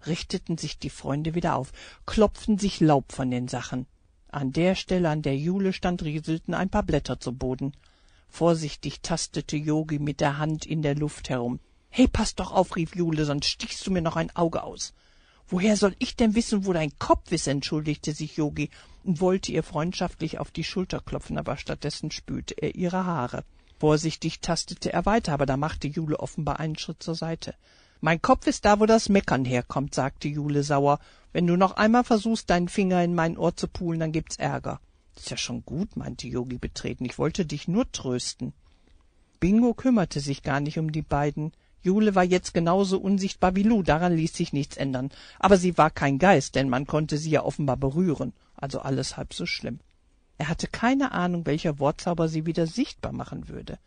richteten 0.06 0.58
sich 0.58 0.78
die 0.80 0.90
Freunde 0.90 1.36
wieder 1.36 1.54
auf, 1.54 1.72
klopften 2.04 2.58
sich 2.58 2.80
Laub 2.80 3.12
von 3.12 3.30
den 3.30 3.46
Sachen. 3.46 3.86
An 4.28 4.52
der 4.52 4.74
Stelle, 4.74 5.08
an 5.08 5.22
der 5.22 5.36
Jule 5.36 5.72
stand, 5.72 6.02
rieselten 6.02 6.52
ein 6.52 6.68
paar 6.68 6.82
Blätter 6.82 7.20
zu 7.20 7.32
Boden. 7.32 7.72
Vorsichtig 8.28 9.02
tastete 9.02 9.56
Yogi 9.56 10.00
mit 10.00 10.20
der 10.20 10.38
Hand 10.38 10.66
in 10.66 10.82
der 10.82 10.96
Luft 10.96 11.28
herum. 11.28 11.60
Hey, 11.90 12.08
pass 12.08 12.34
doch 12.34 12.50
auf, 12.50 12.74
rief 12.74 12.96
Jule, 12.96 13.24
sonst 13.24 13.46
stichst 13.46 13.86
du 13.86 13.92
mir 13.92 14.02
noch 14.02 14.16
ein 14.16 14.34
Auge 14.34 14.64
aus. 14.64 14.92
Woher 15.46 15.76
soll 15.76 15.94
ich 16.00 16.16
denn 16.16 16.34
wissen, 16.34 16.66
wo 16.66 16.72
dein 16.72 16.98
Kopf 16.98 17.30
ist? 17.30 17.46
entschuldigte 17.46 18.12
sich 18.12 18.36
Yogi 18.36 18.68
und 19.04 19.20
wollte 19.20 19.52
ihr 19.52 19.62
freundschaftlich 19.62 20.40
auf 20.40 20.50
die 20.50 20.64
Schulter 20.64 21.00
klopfen, 21.00 21.38
aber 21.38 21.56
stattdessen 21.56 22.10
spülte 22.10 22.54
er 22.60 22.74
ihre 22.74 23.06
Haare. 23.06 23.44
Vorsichtig 23.78 24.40
tastete 24.40 24.92
er 24.92 25.04
weiter, 25.04 25.32
aber 25.32 25.46
da 25.46 25.56
machte 25.56 25.86
Jule 25.86 26.18
offenbar 26.18 26.60
einen 26.60 26.78
Schritt 26.78 27.02
zur 27.02 27.14
Seite. 27.14 27.54
Mein 28.00 28.22
Kopf 28.22 28.46
ist 28.46 28.64
da, 28.64 28.80
wo 28.80 28.86
das 28.86 29.08
Meckern 29.08 29.44
herkommt, 29.44 29.94
sagte 29.94 30.28
Jule 30.28 30.62
sauer. 30.62 30.98
Wenn 31.32 31.46
du 31.46 31.56
noch 31.56 31.72
einmal 31.72 32.04
versuchst, 32.04 32.48
deinen 32.48 32.68
Finger 32.68 33.02
in 33.02 33.14
mein 33.14 33.36
Ohr 33.36 33.56
zu 33.56 33.68
pulen, 33.68 34.00
dann 34.00 34.12
gibt's 34.12 34.36
Ärger. 34.36 34.80
Ist 35.16 35.30
ja 35.30 35.36
schon 35.36 35.64
gut, 35.64 35.96
meinte 35.96 36.26
Yogi 36.28 36.58
betreten. 36.58 37.04
Ich 37.04 37.18
wollte 37.18 37.46
dich 37.46 37.68
nur 37.68 37.90
trösten. 37.90 38.52
Bingo 39.40 39.74
kümmerte 39.74 40.20
sich 40.20 40.42
gar 40.42 40.60
nicht 40.60 40.78
um 40.78 40.92
die 40.92 41.02
beiden. 41.02 41.52
Jule 41.82 42.14
war 42.14 42.24
jetzt 42.24 42.54
genauso 42.54 42.98
unsichtbar 42.98 43.54
wie 43.54 43.62
Lu, 43.62 43.82
daran 43.82 44.16
ließ 44.16 44.34
sich 44.34 44.52
nichts 44.52 44.76
ändern. 44.76 45.10
Aber 45.38 45.56
sie 45.56 45.76
war 45.78 45.90
kein 45.90 46.18
Geist, 46.18 46.54
denn 46.54 46.68
man 46.68 46.86
konnte 46.86 47.18
sie 47.18 47.30
ja 47.30 47.44
offenbar 47.44 47.76
berühren. 47.76 48.32
Also 48.56 48.80
alles 48.80 49.16
halb 49.16 49.34
so 49.34 49.46
schlimm. 49.46 49.80
Er 50.38 50.48
hatte 50.48 50.66
keine 50.66 51.12
Ahnung, 51.12 51.46
welcher 51.46 51.78
Wortzauber 51.78 52.28
sie 52.28 52.46
wieder 52.46 52.66
sichtbar 52.66 53.12
machen 53.12 53.48
würde. 53.48 53.78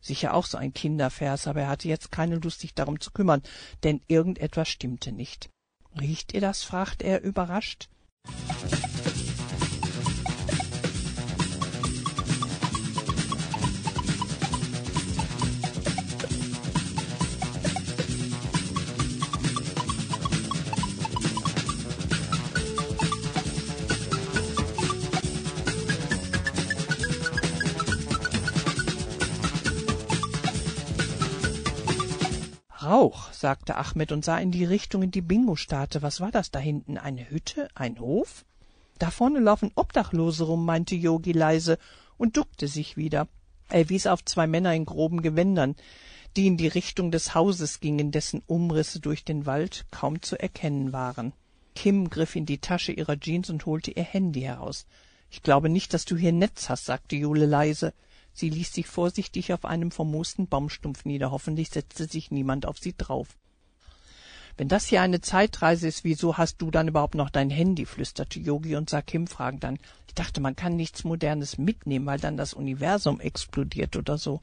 Sicher 0.00 0.34
auch 0.34 0.46
so 0.46 0.58
ein 0.58 0.74
Kindervers, 0.74 1.46
aber 1.46 1.62
er 1.62 1.68
hatte 1.68 1.88
jetzt 1.88 2.10
keine 2.10 2.36
Lust, 2.36 2.60
sich 2.60 2.74
darum 2.74 2.98
zu 2.98 3.12
kümmern, 3.12 3.42
denn 3.84 4.00
irgendetwas 4.08 4.68
stimmte 4.68 5.12
nicht. 5.12 5.48
Riecht 6.00 6.34
ihr 6.34 6.40
das? 6.40 6.64
fragte 6.64 7.04
er 7.04 7.22
überrascht. 7.22 7.88
auch, 32.92 33.32
sagte 33.32 33.76
Ahmed 33.76 34.12
und 34.12 34.24
sah 34.24 34.38
in 34.38 34.50
die 34.50 34.64
Richtung, 34.64 35.02
in 35.02 35.10
die 35.10 35.20
Bingo 35.20 35.56
starrte. 35.56 36.02
Was 36.02 36.20
war 36.20 36.30
das 36.30 36.50
da 36.50 36.58
hinten? 36.58 36.98
Eine 36.98 37.30
Hütte? 37.30 37.68
Ein 37.74 37.98
Hof? 37.98 38.44
Da 38.98 39.10
vorne 39.10 39.40
laufen 39.40 39.72
Obdachlose 39.74 40.44
rum, 40.44 40.64
meinte 40.64 40.94
Yogi 40.94 41.32
leise 41.32 41.78
und 42.18 42.36
duckte 42.36 42.68
sich 42.68 42.96
wieder. 42.96 43.26
Er 43.68 43.88
wies 43.88 44.06
auf 44.06 44.24
zwei 44.24 44.46
Männer 44.46 44.74
in 44.74 44.84
groben 44.84 45.22
Gewändern, 45.22 45.74
die 46.36 46.46
in 46.46 46.56
die 46.56 46.68
Richtung 46.68 47.10
des 47.10 47.34
Hauses 47.34 47.80
gingen, 47.80 48.12
dessen 48.12 48.42
Umrisse 48.46 49.00
durch 49.00 49.24
den 49.24 49.46
Wald 49.46 49.86
kaum 49.90 50.22
zu 50.22 50.38
erkennen 50.38 50.92
waren. 50.92 51.32
Kim 51.74 52.10
griff 52.10 52.36
in 52.36 52.46
die 52.46 52.58
Tasche 52.58 52.92
ihrer 52.92 53.18
Jeans 53.18 53.50
und 53.50 53.66
holte 53.66 53.90
ihr 53.90 54.04
Handy 54.04 54.42
heraus. 54.42 54.86
Ich 55.30 55.42
glaube 55.42 55.68
nicht, 55.68 55.94
dass 55.94 56.04
du 56.04 56.16
hier 56.16 56.32
Netz 56.32 56.68
hast, 56.68 56.84
sagte 56.84 57.16
Jule 57.16 57.46
leise. 57.46 57.94
Sie 58.32 58.48
ließ 58.48 58.72
sich 58.72 58.86
vorsichtig 58.86 59.52
auf 59.52 59.64
einem 59.64 59.90
vermoosten 59.90 60.46
Baumstumpf 60.46 61.04
nieder. 61.04 61.30
Hoffentlich 61.30 61.70
setzte 61.70 62.06
sich 62.06 62.30
niemand 62.30 62.66
auf 62.66 62.78
sie 62.78 62.94
drauf. 62.96 63.28
Wenn 64.56 64.68
das 64.68 64.86
hier 64.86 65.00
eine 65.00 65.20
Zeitreise 65.20 65.88
ist, 65.88 66.04
wieso 66.04 66.36
hast 66.36 66.58
du 66.58 66.70
dann 66.70 66.88
überhaupt 66.88 67.14
noch 67.14 67.30
dein 67.30 67.50
Handy? 67.50 67.86
flüsterte 67.86 68.38
Yogi 68.38 68.76
und 68.76 68.90
sah 68.90 69.00
Kim 69.00 69.26
fragend 69.26 69.64
an. 69.64 69.78
Ich 70.06 70.14
dachte, 70.14 70.40
man 70.40 70.56
kann 70.56 70.76
nichts 70.76 71.04
Modernes 71.04 71.56
mitnehmen, 71.56 72.06
weil 72.06 72.18
dann 72.18 72.36
das 72.36 72.52
Universum 72.52 73.20
explodiert 73.20 73.96
oder 73.96 74.18
so. 74.18 74.42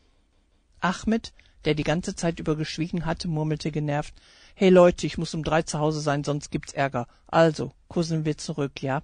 Ahmed, 0.80 1.34
der 1.66 1.76
die 1.76 1.84
ganze 1.84 2.16
Zeit 2.16 2.40
über 2.40 2.56
geschwiegen 2.56 3.06
hatte, 3.06 3.28
murmelte 3.28 3.72
genervt. 3.72 4.14
Hey 4.56 4.70
Leute, 4.70 5.06
ich 5.06 5.18
muss 5.18 5.34
um 5.34 5.44
drei 5.44 5.62
zu 5.62 5.78
Hause 5.80 6.02
sein, 6.02 6.24
sonst 6.24 6.50
gibt's 6.52 6.74
Ärger. 6.74 7.08
Also, 7.28 7.72
kussen 7.88 8.26
wir 8.26 8.38
zurück, 8.38 8.82
ja? 8.82 9.04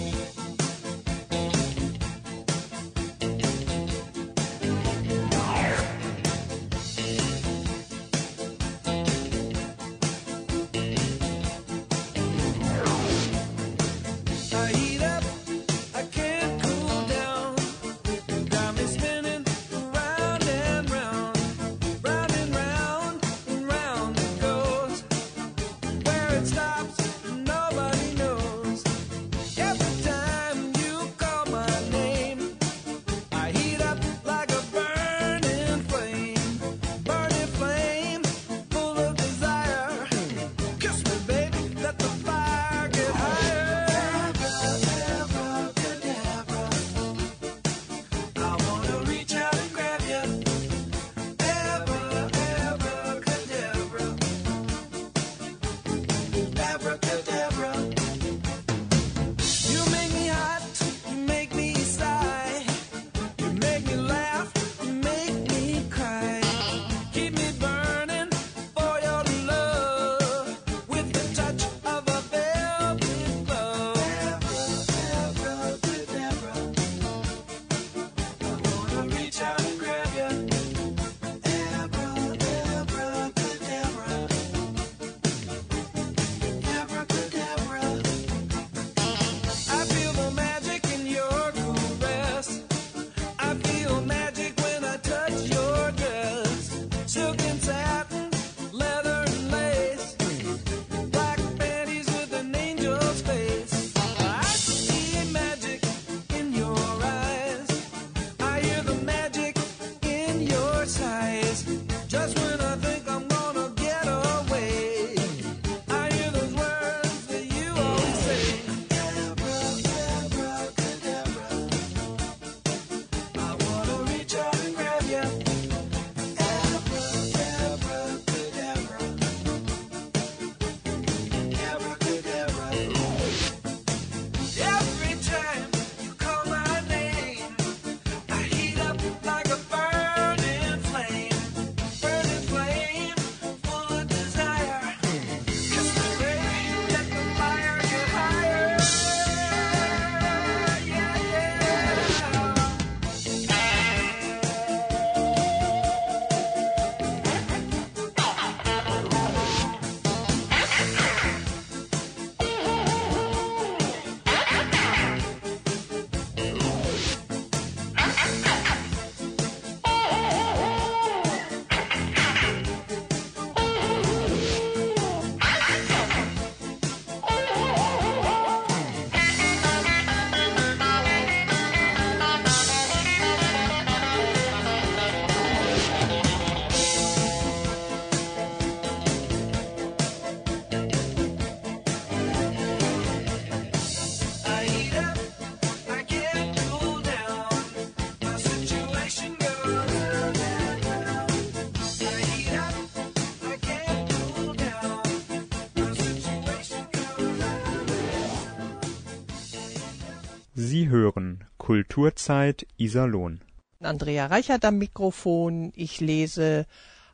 Kulturzeit 211.91 212.65
Iserlohn. 212.77 213.41
Andrea 213.81 214.27
Reichert 214.27 214.63
am 214.63 214.77
Mikrofon. 214.77 215.73
Ich 215.75 215.99
lese 215.99 216.65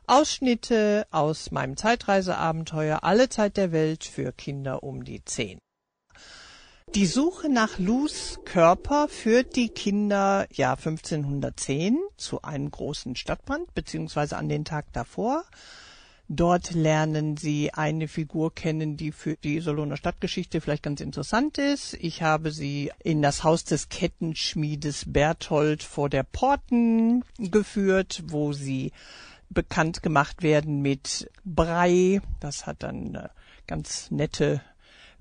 Ausschnitte 0.06 1.04
aus 1.10 1.50
meinem 1.50 1.76
Zeitreiseabenteuer 1.76 3.02
Alle 3.02 3.28
Zeit 3.28 3.56
der 3.56 3.72
Welt 3.72 4.04
für 4.04 4.30
Kinder 4.30 4.84
um 4.84 5.02
die 5.02 5.24
zehn. 5.24 5.58
Die 6.94 7.06
Suche 7.06 7.48
nach 7.48 7.80
Lus 7.80 8.38
Körper 8.44 9.08
führt 9.08 9.56
die 9.56 9.70
Kinder 9.70 10.46
Jahr 10.52 10.76
1510 10.76 11.98
zu 12.16 12.42
einem 12.42 12.70
großen 12.70 13.16
Stadtbrand, 13.16 13.74
beziehungsweise 13.74 14.36
an 14.36 14.48
den 14.48 14.64
Tag 14.64 14.92
davor. 14.92 15.42
Dort 16.30 16.72
lernen 16.72 17.38
Sie 17.38 17.72
eine 17.72 18.06
Figur 18.06 18.54
kennen, 18.54 18.98
die 18.98 19.12
für 19.12 19.36
die 19.36 19.56
Iserlohner 19.56 19.96
Stadtgeschichte 19.96 20.60
vielleicht 20.60 20.82
ganz 20.82 21.00
interessant 21.00 21.56
ist. 21.56 21.94
Ich 21.94 22.20
habe 22.20 22.50
Sie 22.50 22.92
in 23.02 23.22
das 23.22 23.44
Haus 23.44 23.64
des 23.64 23.88
Kettenschmiedes 23.88 25.10
Berthold 25.10 25.82
vor 25.82 26.10
der 26.10 26.24
Porten 26.24 27.24
geführt, 27.38 28.24
wo 28.26 28.52
Sie 28.52 28.92
bekannt 29.48 30.02
gemacht 30.02 30.42
werden 30.42 30.82
mit 30.82 31.30
Brei. 31.46 32.20
Das 32.40 32.66
hat 32.66 32.82
dann 32.82 33.14
äh, 33.14 33.28
ganz 33.66 34.10
nette 34.10 34.60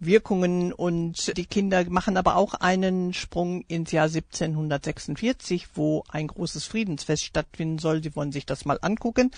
Wirkungen 0.02 0.74
und 0.74 1.38
die 1.38 1.46
Kinder 1.46 1.90
machen 1.90 2.18
aber 2.18 2.36
auch 2.36 2.54
einen 2.54 3.14
Sprung 3.14 3.62
ins 3.70 3.92
Jahr 3.92 4.08
1746, 4.08 5.70
wo 5.76 6.04
ein 6.10 6.28
großes 6.28 6.66
Friedensfest 6.66 7.24
stattfinden 7.24 7.80
soll. 7.80 8.04
Sie 8.04 8.14
wollen 8.14 8.34
sich 8.34 8.46
das 8.46 8.66
mal 8.66 8.78
angucken. 8.82 9.32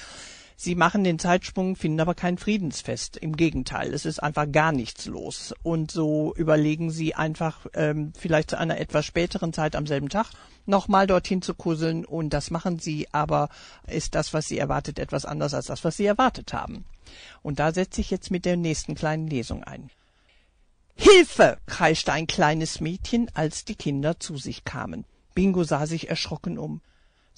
Sie 0.62 0.76
machen 0.76 1.06
den 1.06 1.19
Zeitsprung, 1.19 1.78
finden 1.78 2.02
aber 2.02 2.15
kein 2.15 2.38
Friedensfest. 2.38 3.15
Im 3.15 3.38
Gegenteil, 3.38 3.93
es 3.93 4.04
ist 4.04 4.22
einfach 4.22 4.52
gar 4.52 4.74
nichts 4.74 5.06
los. 5.06 5.54
Und 5.63 5.89
so 5.89 6.34
überlegen 6.36 6.91
sie 6.91 7.15
einfach, 7.15 7.65
ähm, 7.74 8.12
vielleicht 8.19 8.50
zu 8.50 8.58
einer 8.58 8.78
etwas 8.78 9.06
späteren 9.06 9.54
Zeit 9.54 9.78
am 9.78 9.88
selben 9.88 10.10
Tag 10.10 10.32
nochmal 10.65 11.08
dorthin 11.08 11.41
zu 11.41 11.54
kusseln. 11.54 12.04
Und 12.04 12.32
das 12.32 12.52
machen 12.52 12.78
sie, 12.78 13.08
aber 13.13 13.48
ist 13.88 14.15
das, 14.15 14.34
was 14.34 14.50
sie 14.50 14.58
erwartet, 14.58 15.00
etwas 15.00 15.24
anders 15.24 15.54
als 15.54 15.67
das, 15.67 15.86
was 15.86 15.95
sie 15.95 16.06
erwartet 16.06 16.52
haben. 16.52 16.84
Und 17.41 17.60
da 17.60 17.72
setze 17.72 18.02
ich 18.02 18.12
jetzt 18.12 18.30
mit 18.30 18.43
der 18.43 18.58
nächsten 18.58 18.95
kleinen 18.95 19.28
Lesung 19.28 19.63
ein. 19.63 19.89
Hilfe! 20.93 21.58
kreischte 21.67 22.12
ein 22.12 22.28
kleines 22.28 22.82
Mädchen, 22.82 23.32
als 23.34 23.63
die 23.63 23.76
Kinder 23.76 24.19
zu 24.19 24.36
sich 24.36 24.65
kamen. 24.65 25.06
Bingo 25.34 25.63
sah 25.63 25.86
sich 25.86 26.10
erschrocken 26.10 26.58
um. 26.58 26.82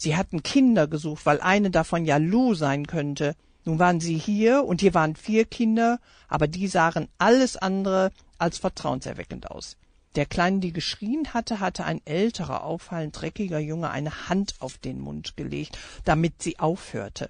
Sie 0.03 0.15
hatten 0.15 0.41
Kinder 0.41 0.87
gesucht, 0.87 1.27
weil 1.27 1.39
eine 1.41 1.69
davon 1.69 2.05
ja 2.05 2.17
Lou 2.17 2.55
sein 2.55 2.87
könnte. 2.87 3.35
Nun 3.65 3.77
waren 3.77 3.99
sie 3.99 4.17
hier 4.17 4.63
und 4.63 4.81
hier 4.81 4.95
waren 4.95 5.15
vier 5.15 5.45
Kinder, 5.45 5.99
aber 6.27 6.47
die 6.47 6.67
sahen 6.67 7.07
alles 7.19 7.55
andere 7.55 8.11
als 8.39 8.57
vertrauenserweckend 8.57 9.51
aus. 9.51 9.77
Der 10.15 10.25
Kleine, 10.25 10.57
die 10.57 10.73
geschrien 10.73 11.35
hatte, 11.35 11.59
hatte 11.59 11.85
ein 11.85 12.01
älterer, 12.03 12.63
auffallend 12.63 13.21
dreckiger 13.21 13.59
Junge 13.59 13.91
eine 13.91 14.27
Hand 14.27 14.55
auf 14.57 14.79
den 14.79 14.99
Mund 14.99 15.37
gelegt, 15.37 15.77
damit 16.03 16.41
sie 16.41 16.57
aufhörte. 16.57 17.29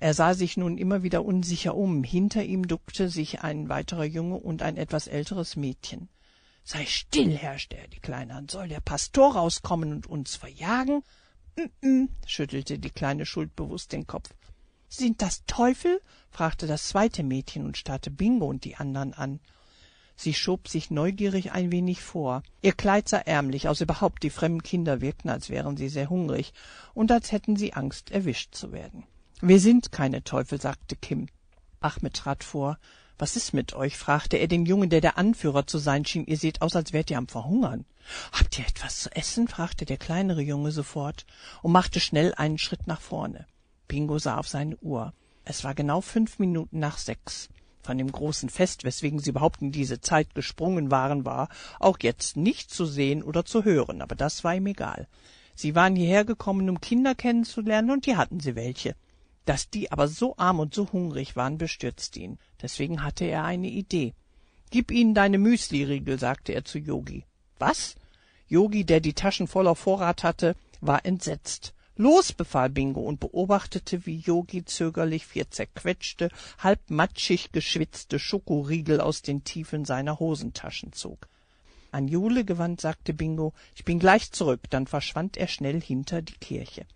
Er 0.00 0.12
sah 0.12 0.34
sich 0.34 0.56
nun 0.56 0.78
immer 0.78 1.04
wieder 1.04 1.24
unsicher 1.24 1.76
um. 1.76 2.02
Hinter 2.02 2.42
ihm 2.42 2.66
duckte 2.66 3.08
sich 3.08 3.42
ein 3.42 3.68
weiterer 3.68 4.04
Junge 4.04 4.38
und 4.38 4.62
ein 4.62 4.76
etwas 4.76 5.06
älteres 5.06 5.54
Mädchen. 5.54 6.08
Sei 6.64 6.86
still, 6.86 7.36
herrschte 7.36 7.76
er 7.76 7.86
die 7.86 8.00
Kleine 8.00 8.34
an. 8.34 8.48
Soll 8.48 8.66
der 8.66 8.80
Pastor 8.80 9.36
rauskommen 9.36 9.92
und 9.92 10.08
uns 10.08 10.34
verjagen? 10.34 11.04
Schüttelte 12.26 12.78
die 12.78 12.90
Kleine 12.90 13.26
schuldbewusst 13.26 13.92
den 13.92 14.06
Kopf. 14.06 14.30
Sind 14.88 15.22
das 15.22 15.44
Teufel? 15.46 16.00
fragte 16.30 16.66
das 16.66 16.88
zweite 16.88 17.22
Mädchen 17.22 17.64
und 17.64 17.76
starrte 17.76 18.10
Bingo 18.10 18.46
und 18.46 18.64
die 18.64 18.76
anderen 18.76 19.14
an. 19.14 19.40
Sie 20.16 20.34
schob 20.34 20.68
sich 20.68 20.90
neugierig 20.90 21.52
ein 21.52 21.72
wenig 21.72 22.02
vor. 22.02 22.42
Ihr 22.60 22.72
Kleid 22.72 23.08
sah 23.08 23.18
ärmlich 23.18 23.68
aus, 23.68 23.80
überhaupt 23.80 24.22
die 24.22 24.30
fremden 24.30 24.62
Kinder 24.62 25.00
wirkten, 25.00 25.30
als 25.30 25.48
wären 25.48 25.76
sie 25.76 25.88
sehr 25.88 26.10
hungrig 26.10 26.52
und 26.92 27.10
als 27.10 27.32
hätten 27.32 27.56
sie 27.56 27.72
Angst, 27.72 28.10
erwischt 28.10 28.54
zu 28.54 28.72
werden. 28.72 29.04
Wir 29.40 29.60
sind 29.60 29.92
keine 29.92 30.22
Teufel, 30.22 30.60
sagte 30.60 30.96
Kim. 30.96 31.28
Ahmed 31.80 32.14
trat 32.14 32.44
vor. 32.44 32.78
Was 33.20 33.36
ist 33.36 33.52
mit 33.52 33.74
euch? 33.74 33.98
fragte 33.98 34.38
er 34.38 34.48
den 34.48 34.64
Jungen, 34.64 34.88
der 34.88 35.02
der 35.02 35.18
Anführer 35.18 35.66
zu 35.66 35.76
sein 35.76 36.06
schien. 36.06 36.24
Ihr 36.24 36.38
seht 36.38 36.62
aus, 36.62 36.74
als 36.74 36.94
wärt 36.94 37.10
ihr 37.10 37.18
am 37.18 37.28
Verhungern. 37.28 37.84
Habt 38.32 38.58
ihr 38.58 38.66
etwas 38.66 39.00
zu 39.00 39.14
essen? 39.14 39.46
fragte 39.46 39.84
der 39.84 39.98
kleinere 39.98 40.40
Junge 40.40 40.72
sofort 40.72 41.26
und 41.60 41.70
machte 41.70 42.00
schnell 42.00 42.32
einen 42.34 42.56
Schritt 42.56 42.86
nach 42.86 43.02
vorne. 43.02 43.46
Bingo 43.88 44.18
sah 44.18 44.38
auf 44.38 44.48
seine 44.48 44.78
Uhr. 44.78 45.12
Es 45.44 45.64
war 45.64 45.74
genau 45.74 46.00
fünf 46.00 46.38
Minuten 46.38 46.78
nach 46.78 46.96
sechs. 46.96 47.50
Von 47.82 47.98
dem 47.98 48.10
großen 48.10 48.48
Fest, 48.48 48.84
weswegen 48.84 49.18
sie 49.18 49.30
überhaupt 49.30 49.60
in 49.60 49.70
diese 49.70 50.00
Zeit 50.00 50.34
gesprungen 50.34 50.90
waren, 50.90 51.26
war 51.26 51.50
auch 51.78 51.98
jetzt 52.00 52.38
nicht 52.38 52.72
zu 52.72 52.86
sehen 52.86 53.22
oder 53.22 53.44
zu 53.44 53.64
hören, 53.64 54.00
aber 54.00 54.14
das 54.14 54.44
war 54.44 54.54
ihm 54.54 54.66
egal. 54.66 55.08
Sie 55.54 55.74
waren 55.74 55.94
hierher 55.94 56.24
gekommen, 56.24 56.70
um 56.70 56.80
Kinder 56.80 57.14
kennenzulernen, 57.14 57.90
und 57.90 58.06
hier 58.06 58.16
hatten 58.16 58.40
sie 58.40 58.54
welche. 58.54 58.96
Dass 59.44 59.70
die 59.70 59.90
aber 59.90 60.08
so 60.08 60.36
arm 60.36 60.60
und 60.60 60.74
so 60.74 60.92
hungrig 60.92 61.36
waren, 61.36 61.58
bestürzte 61.58 62.20
ihn. 62.20 62.38
Deswegen 62.60 63.02
hatte 63.02 63.24
er 63.24 63.44
eine 63.44 63.68
Idee. 63.68 64.14
Gib 64.70 64.90
ihnen 64.90 65.14
deine 65.14 65.38
Müsliriegel, 65.38 66.18
sagte 66.18 66.52
er 66.52 66.64
zu 66.64 66.78
Yogi. 66.78 67.24
Was? 67.58 67.96
Yogi, 68.48 68.84
der 68.84 69.00
die 69.00 69.14
Taschen 69.14 69.48
voller 69.48 69.74
Vorrat 69.74 70.22
hatte, 70.22 70.56
war 70.80 71.04
entsetzt. 71.04 71.74
Los, 71.96 72.32
befahl 72.32 72.70
Bingo 72.70 73.00
und 73.02 73.20
beobachtete, 73.20 74.06
wie 74.06 74.20
Yogi 74.20 74.64
zögerlich 74.64 75.26
vier 75.26 75.50
zerquetschte, 75.50 76.30
halb 76.58 76.88
matschig 76.88 77.52
geschwitzte 77.52 78.18
Schokoriegel 78.18 79.00
aus 79.00 79.22
den 79.22 79.44
Tiefen 79.44 79.84
seiner 79.84 80.18
Hosentaschen 80.18 80.92
zog. 80.92 81.28
An 81.92 82.08
Jule 82.08 82.44
gewandt 82.44 82.80
sagte 82.80 83.12
Bingo, 83.12 83.52
ich 83.74 83.84
bin 83.84 83.98
gleich 83.98 84.32
zurück, 84.32 84.62
dann 84.70 84.86
verschwand 84.86 85.36
er 85.36 85.48
schnell 85.48 85.80
hinter 85.80 86.22
die 86.22 86.38
Kirche. 86.38 86.86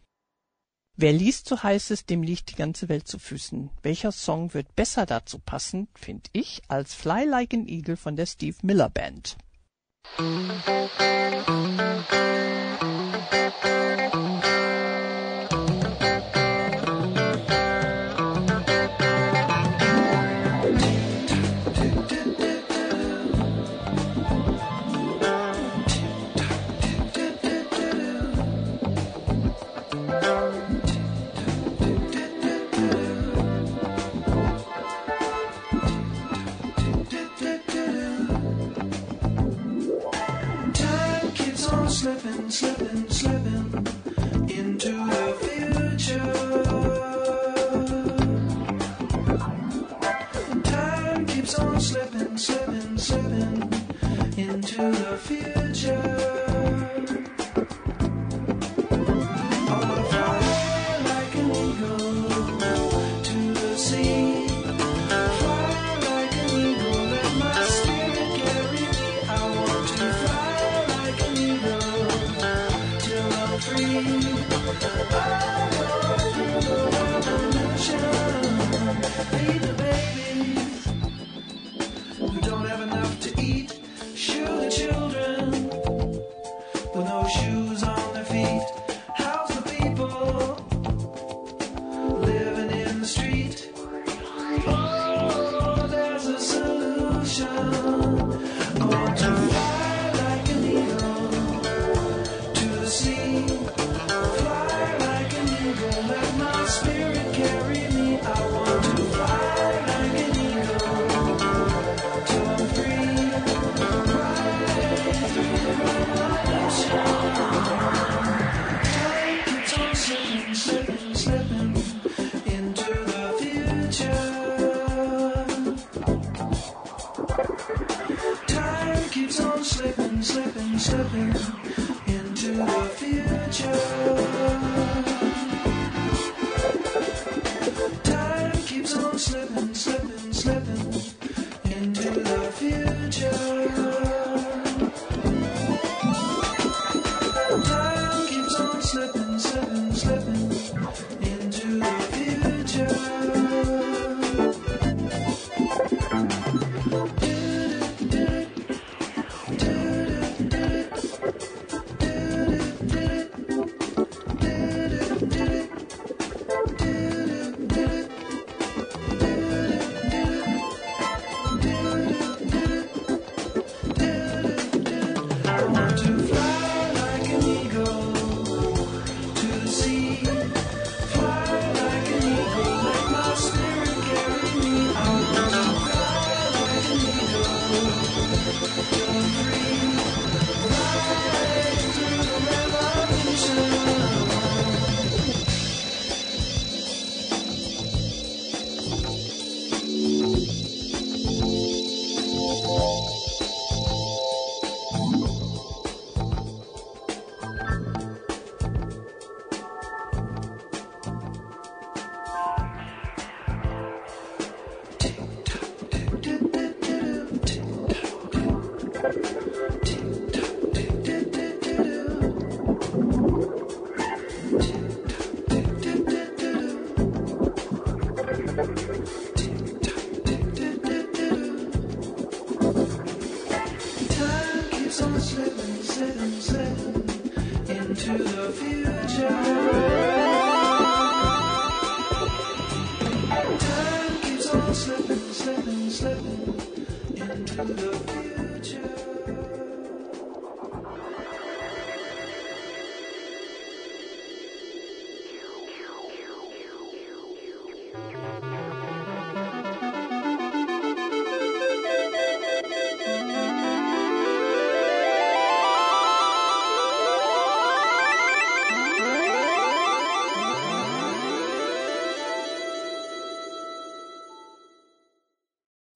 Wer 0.97 1.13
liest, 1.13 1.49
so 1.49 1.61
heißt 1.61 1.91
es, 1.91 2.07
dem 2.07 2.23
liegt 2.23 2.51
die 2.51 2.55
ganze 2.55 2.89
Welt 2.89 3.09
zu 3.09 3.19
Füßen. 3.19 3.71
Welcher 3.83 4.13
Song 4.13 4.55
wird 4.55 4.77
besser 4.77 5.07
dazu 5.07 5.41
passen, 5.41 5.89
find 5.95 6.29
ich, 6.33 6.63
als 6.69 6.95
Fly 6.95 7.25
Like 7.25 7.53
an 7.53 7.67
Eagle 7.67 7.97
von 7.97 8.15
der 8.15 8.27
Steve 8.27 8.57
Miller 8.63 8.91
Band. 8.91 9.37
Time 10.17 11.84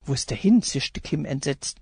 Wo 0.08 0.14
ist 0.14 0.30
der 0.30 0.37
hin? 0.37 0.62
zischte 0.62 1.00
Kim 1.00 1.24
entsetzt. 1.24 1.80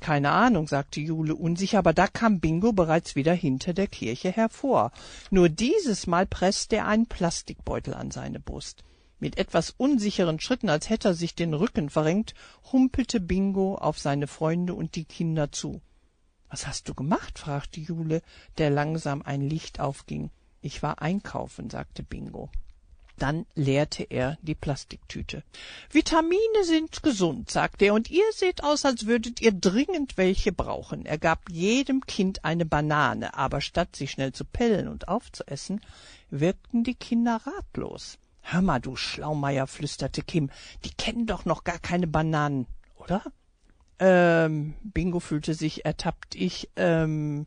Keine 0.00 0.30
Ahnung, 0.30 0.66
sagte 0.68 1.00
Jule 1.00 1.34
unsicher, 1.34 1.78
aber 1.78 1.92
da 1.92 2.06
kam 2.06 2.40
Bingo 2.40 2.72
bereits 2.72 3.14
wieder 3.14 3.34
hinter 3.34 3.74
der 3.74 3.86
Kirche 3.86 4.30
hervor. 4.30 4.90
Nur 5.30 5.50
dieses 5.50 6.06
Mal 6.06 6.26
presste 6.26 6.76
er 6.76 6.86
einen 6.86 7.06
Plastikbeutel 7.06 7.92
an 7.92 8.10
seine 8.10 8.40
Brust. 8.40 8.82
Mit 9.20 9.36
etwas 9.36 9.70
unsicheren 9.76 10.40
Schritten, 10.40 10.70
als 10.70 10.88
hätte 10.88 11.08
er 11.08 11.14
sich 11.14 11.34
den 11.34 11.52
Rücken 11.52 11.90
verrenkt, 11.90 12.34
humpelte 12.72 13.20
Bingo 13.20 13.74
auf 13.74 13.98
seine 13.98 14.26
Freunde 14.26 14.72
und 14.72 14.94
die 14.94 15.04
Kinder 15.04 15.52
zu. 15.52 15.82
Was 16.48 16.66
hast 16.66 16.88
du 16.88 16.94
gemacht? 16.94 17.38
fragte 17.38 17.80
Jule, 17.80 18.22
der 18.56 18.70
langsam 18.70 19.20
ein 19.20 19.42
Licht 19.42 19.78
aufging. 19.78 20.30
Ich 20.62 20.82
war 20.82 21.02
einkaufen, 21.02 21.68
sagte 21.68 22.02
Bingo. 22.02 22.50
Dann 23.18 23.44
leerte 23.54 24.04
er 24.04 24.38
die 24.40 24.54
Plastiktüte. 24.54 25.44
Vitamine 25.90 26.64
sind 26.64 27.02
gesund, 27.02 27.50
sagte 27.50 27.84
er, 27.84 27.94
und 27.94 28.10
ihr 28.10 28.24
seht 28.32 28.64
aus, 28.64 28.86
als 28.86 29.04
würdet 29.04 29.42
ihr 29.42 29.52
dringend 29.52 30.16
welche 30.16 30.52
brauchen. 30.52 31.04
Er 31.04 31.18
gab 31.18 31.50
jedem 31.50 32.06
Kind 32.06 32.46
eine 32.46 32.64
Banane, 32.64 33.34
aber 33.34 33.60
statt 33.60 33.94
sie 33.94 34.08
schnell 34.08 34.32
zu 34.32 34.46
pellen 34.46 34.88
und 34.88 35.08
aufzuessen, 35.08 35.82
wirkten 36.30 36.82
die 36.82 36.94
Kinder 36.94 37.42
ratlos. 37.44 38.16
Hör 38.42 38.62
mal, 38.62 38.80
du 38.80 38.96
Schlaumeier, 38.96 39.66
flüsterte 39.66 40.22
Kim, 40.22 40.50
die 40.84 40.90
kennen 40.90 41.26
doch 41.26 41.44
noch 41.44 41.64
gar 41.64 41.78
keine 41.78 42.06
Bananen, 42.06 42.66
oder? 42.96 43.22
Ähm, 43.98 44.74
Bingo 44.82 45.20
fühlte 45.20 45.54
sich 45.54 45.84
ertappt. 45.84 46.34
Ich, 46.34 46.70
ähm, 46.76 47.46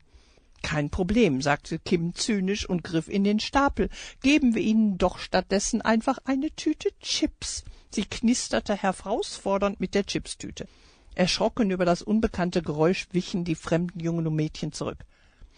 kein 0.62 0.90
Problem, 0.90 1.42
sagte 1.42 1.78
Kim 1.78 2.16
zynisch 2.16 2.68
und 2.68 2.84
griff 2.84 3.10
in 3.10 3.24
den 3.24 3.40
Stapel. 3.40 3.90
Geben 4.22 4.56
wir 4.56 4.62
ihnen 4.62 4.98
doch 4.98 5.18
stattdessen 5.18 5.82
einfach 5.82 6.20
eine 6.26 6.52
Tüte 6.56 6.90
Chips. 7.00 7.64
Sie 7.90 8.06
knisterte 8.06 8.76
herausfordernd 8.76 9.80
mit 9.80 9.94
der 9.94 10.06
Chipstüte. 10.06 10.68
Erschrocken 11.16 11.70
über 11.70 11.86
das 11.86 12.02
unbekannte 12.02 12.62
Geräusch 12.62 13.08
wichen 13.12 13.44
die 13.44 13.56
fremden 13.56 14.00
Jungen 14.00 14.26
und 14.26 14.36
Mädchen 14.36 14.72
zurück. 14.72 15.06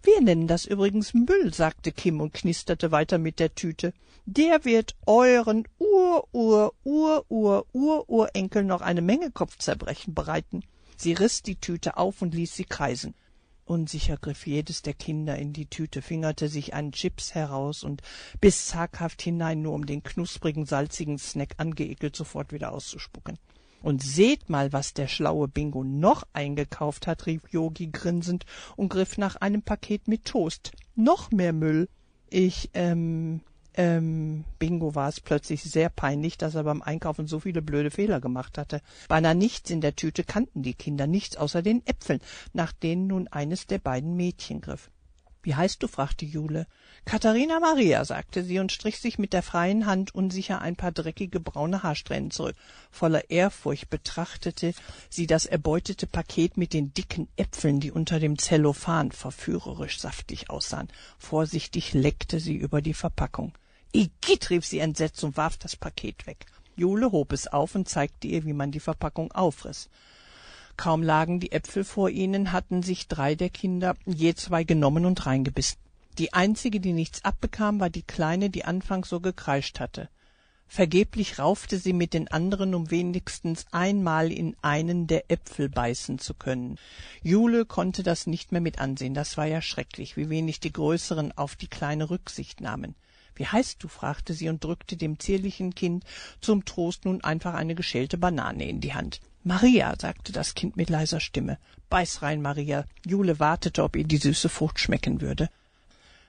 Wir 0.06 0.22
nennen 0.22 0.46
das 0.46 0.66
übrigens 0.66 1.16
Müll, 1.16 1.52
sagte 1.52 1.92
Kim 1.92 2.22
und 2.22 2.32
knisterte 2.32 2.92
weiter 2.92 3.18
mit 3.18 3.40
der 3.40 3.56
Tüte. 3.56 3.92
Der 4.28 4.64
wird 4.64 4.96
euren 5.08 5.68
Ur, 5.80 6.28
Ur, 6.32 6.76
Ur, 6.84 7.26
Ur, 7.28 7.66
Ur, 7.74 8.08
Urenkel 8.08 8.64
noch 8.64 8.82
eine 8.82 9.02
Menge 9.02 9.32
Kopfzerbrechen 9.32 10.14
bereiten. 10.14 10.62
Sie 10.96 11.14
riss 11.14 11.42
die 11.42 11.56
Tüte 11.56 11.98
auf 11.98 12.22
und 12.22 12.36
ließ 12.36 12.56
sie 12.56 12.66
kreisen. 12.66 13.16
Unsicher 13.64 14.18
griff 14.18 14.46
jedes 14.46 14.84
der 14.84 14.94
Kinder 14.94 15.40
in 15.40 15.54
die 15.54 15.66
Tüte, 15.66 16.04
fingerte 16.04 16.50
sich 16.50 16.76
einen 16.76 16.92
Chips 16.92 17.34
heraus 17.34 17.84
und 17.84 18.04
biss 18.40 18.68
zaghaft 18.68 19.24
hinein, 19.24 19.64
nur 19.64 19.74
um 19.74 19.88
den 19.88 20.04
knusprigen, 20.04 20.68
salzigen 20.68 21.18
Snack 21.18 21.56
angeekelt 21.58 22.16
sofort 22.16 22.52
wieder 22.52 22.74
auszuspucken. 22.74 23.40
Und 23.82 24.02
seht 24.02 24.50
mal, 24.50 24.74
was 24.74 24.94
der 24.94 25.08
schlaue 25.08 25.48
Bingo 25.48 25.84
noch 25.84 26.24
eingekauft 26.34 27.06
hat, 27.08 27.26
rief 27.28 27.44
Yogi 27.52 27.88
grinsend 27.92 28.46
und 28.76 28.90
griff 28.90 29.18
nach 29.18 29.36
einem 29.36 29.62
Paket 29.62 30.08
mit 30.08 30.26
Toast. 30.26 30.72
Noch 30.96 31.32
mehr 31.32 31.54
Müll. 31.54 31.88
Ich, 32.30 32.72
ähm, 32.74 33.42
ähm, 33.76 34.46
Bingo 34.58 34.96
war 34.96 35.10
es 35.10 35.20
plötzlich 35.20 35.62
sehr 35.64 35.90
peinlich, 35.90 36.38
dass 36.38 36.56
er 36.56 36.64
beim 36.64 36.82
Einkaufen 36.82 37.28
so 37.28 37.40
viele 37.40 37.62
blöde 37.62 37.92
Fehler 37.92 38.22
gemacht 38.22 38.58
hatte. 38.58 38.82
Beinahe 39.08 39.36
nichts 39.36 39.70
in 39.70 39.82
der 39.82 39.96
Tüte 39.96 40.24
kannten 40.24 40.64
die 40.64 40.74
Kinder, 40.74 41.08
nichts 41.08 41.38
außer 41.38 41.62
den 41.62 41.86
Äpfeln, 41.86 42.22
nach 42.54 42.72
denen 42.72 43.08
nun 43.08 43.28
eines 43.28 43.68
der 43.68 43.80
beiden 43.80 44.16
Mädchen 44.16 44.62
griff. 44.62 44.90
Wie 45.46 45.54
heißt 45.54 45.84
du? 45.84 45.88
fragte 45.88 46.26
Jule. 46.26 46.66
Katharina 47.06 47.60
Maria, 47.60 48.04
sagte 48.04 48.44
sie 48.44 48.58
und 48.58 48.72
strich 48.72 48.98
sich 49.00 49.20
mit 49.20 49.32
der 49.32 49.44
freien 49.44 49.86
Hand 49.86 50.16
unsicher 50.16 50.60
ein 50.60 50.76
paar 50.76 50.92
dreckige 50.92 51.40
braune 51.40 51.84
Haarsträhnen 51.84 52.32
zurück. 52.32 52.56
Voller 52.90 53.30
Ehrfurcht 53.30 53.92
betrachtete 53.92 54.74
sie 55.08 55.28
das 55.28 55.46
erbeutete 55.46 56.08
Paket 56.08 56.58
mit 56.58 56.74
den 56.74 56.96
dicken 56.96 57.28
Äpfeln, 57.38 57.80
die 57.80 57.92
unter 57.92 58.20
dem 58.20 58.40
Zellophan 58.40 59.12
verführerisch 59.12 60.00
saftig 60.00 60.50
aussahen. 60.50 60.88
Vorsichtig 61.20 61.94
leckte 61.94 62.40
sie 62.40 62.56
über 62.56 62.82
die 62.82 62.96
Verpackung. 62.96 63.54
Igitt, 63.94 64.50
rief 64.50 64.66
sie 64.66 64.80
entsetzt 64.80 65.24
und 65.24 65.38
warf 65.38 65.58
das 65.58 65.76
Paket 65.76 66.26
weg. 66.26 66.48
Jule 66.76 67.12
hob 67.12 67.32
es 67.34 67.46
auf 67.46 67.76
und 67.76 67.88
zeigte 67.88 68.28
ihr, 68.28 68.46
wie 68.46 68.54
man 68.54 68.72
die 68.72 68.80
Verpackung 68.80 69.32
aufriss. 69.32 69.90
Kaum 70.78 71.04
lagen 71.04 71.40
die 71.40 71.52
Äpfel 71.52 71.84
vor 71.84 72.10
ihnen, 72.10 72.52
hatten 72.52 72.84
sich 72.84 73.08
drei 73.08 73.36
der 73.36 73.50
Kinder 73.50 73.96
je 74.06 74.34
zwei 74.36 74.64
genommen 74.64 75.06
und 75.06 75.26
reingebissen. 75.26 75.78
Die 76.18 76.34
einzige, 76.34 76.80
die 76.80 76.94
nichts 76.94 77.24
abbekam, 77.26 77.80
war 77.80 77.90
die 77.90 78.04
Kleine, 78.04 78.50
die 78.50 78.66
anfangs 78.66 79.10
so 79.10 79.20
gekreischt 79.20 79.80
hatte. 79.80 80.10
Vergeblich 80.68 81.40
raufte 81.40 81.78
sie 81.78 81.94
mit 81.94 82.14
den 82.14 82.28
anderen, 82.28 82.74
um 82.74 82.90
wenigstens 82.90 83.66
einmal 83.72 84.32
in 84.32 84.56
einen 84.62 85.08
der 85.08 85.30
Äpfel 85.30 85.70
beißen 85.70 86.20
zu 86.20 86.34
können. 86.34 86.78
Jule 87.22 87.66
konnte 87.66 88.02
das 88.04 88.28
nicht 88.28 88.52
mehr 88.52 88.62
mit 88.62 88.80
ansehen, 88.80 89.14
das 89.14 89.38
war 89.38 89.46
ja 89.46 89.62
schrecklich, 89.62 90.18
wie 90.18 90.30
wenig 90.30 90.60
die 90.60 90.74
Größeren 90.74 91.32
auf 91.38 91.56
die 91.56 91.68
Kleine 91.68 92.10
Rücksicht 92.10 92.62
nahmen. 92.62 92.96
Wie 93.36 93.48
heißt 93.48 93.84
du? 93.84 93.88
fragte 93.88 94.34
sie 94.34 94.50
und 94.50 94.64
drückte 94.64 94.98
dem 94.98 95.20
zierlichen 95.20 95.76
Kind 95.76 96.04
zum 96.42 96.66
Trost 96.66 97.06
nun 97.06 97.24
einfach 97.24 97.54
eine 97.54 97.76
geschälte 97.76 98.18
Banane 98.18 98.68
in 98.68 98.82
die 98.82 98.94
Hand. 98.94 99.20
Maria, 99.44 99.94
sagte 100.00 100.32
das 100.32 100.56
Kind 100.56 100.76
mit 100.76 100.90
leiser 100.90 101.20
Stimme. 101.20 101.60
Beiß 101.90 102.22
rein, 102.22 102.42
Maria. 102.42 102.86
Jule 103.06 103.40
wartete, 103.40 103.84
ob 103.84 103.96
ihr 103.96 104.06
die 104.06 104.18
süße 104.18 104.50
Frucht 104.50 104.80
schmecken 104.80 105.22
würde. 105.22 105.50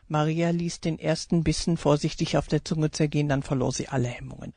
Maria 0.09 0.50
ließ 0.50 0.80
den 0.80 0.98
ersten 0.98 1.42
Bissen 1.42 1.76
vorsichtig 1.76 2.36
auf 2.36 2.46
der 2.46 2.64
Zunge 2.64 2.90
zergehen, 2.90 3.28
dann 3.28 3.42
verlor 3.42 3.72
sie 3.72 3.88
alle 3.88 4.09
Hemmungen. 4.09 4.52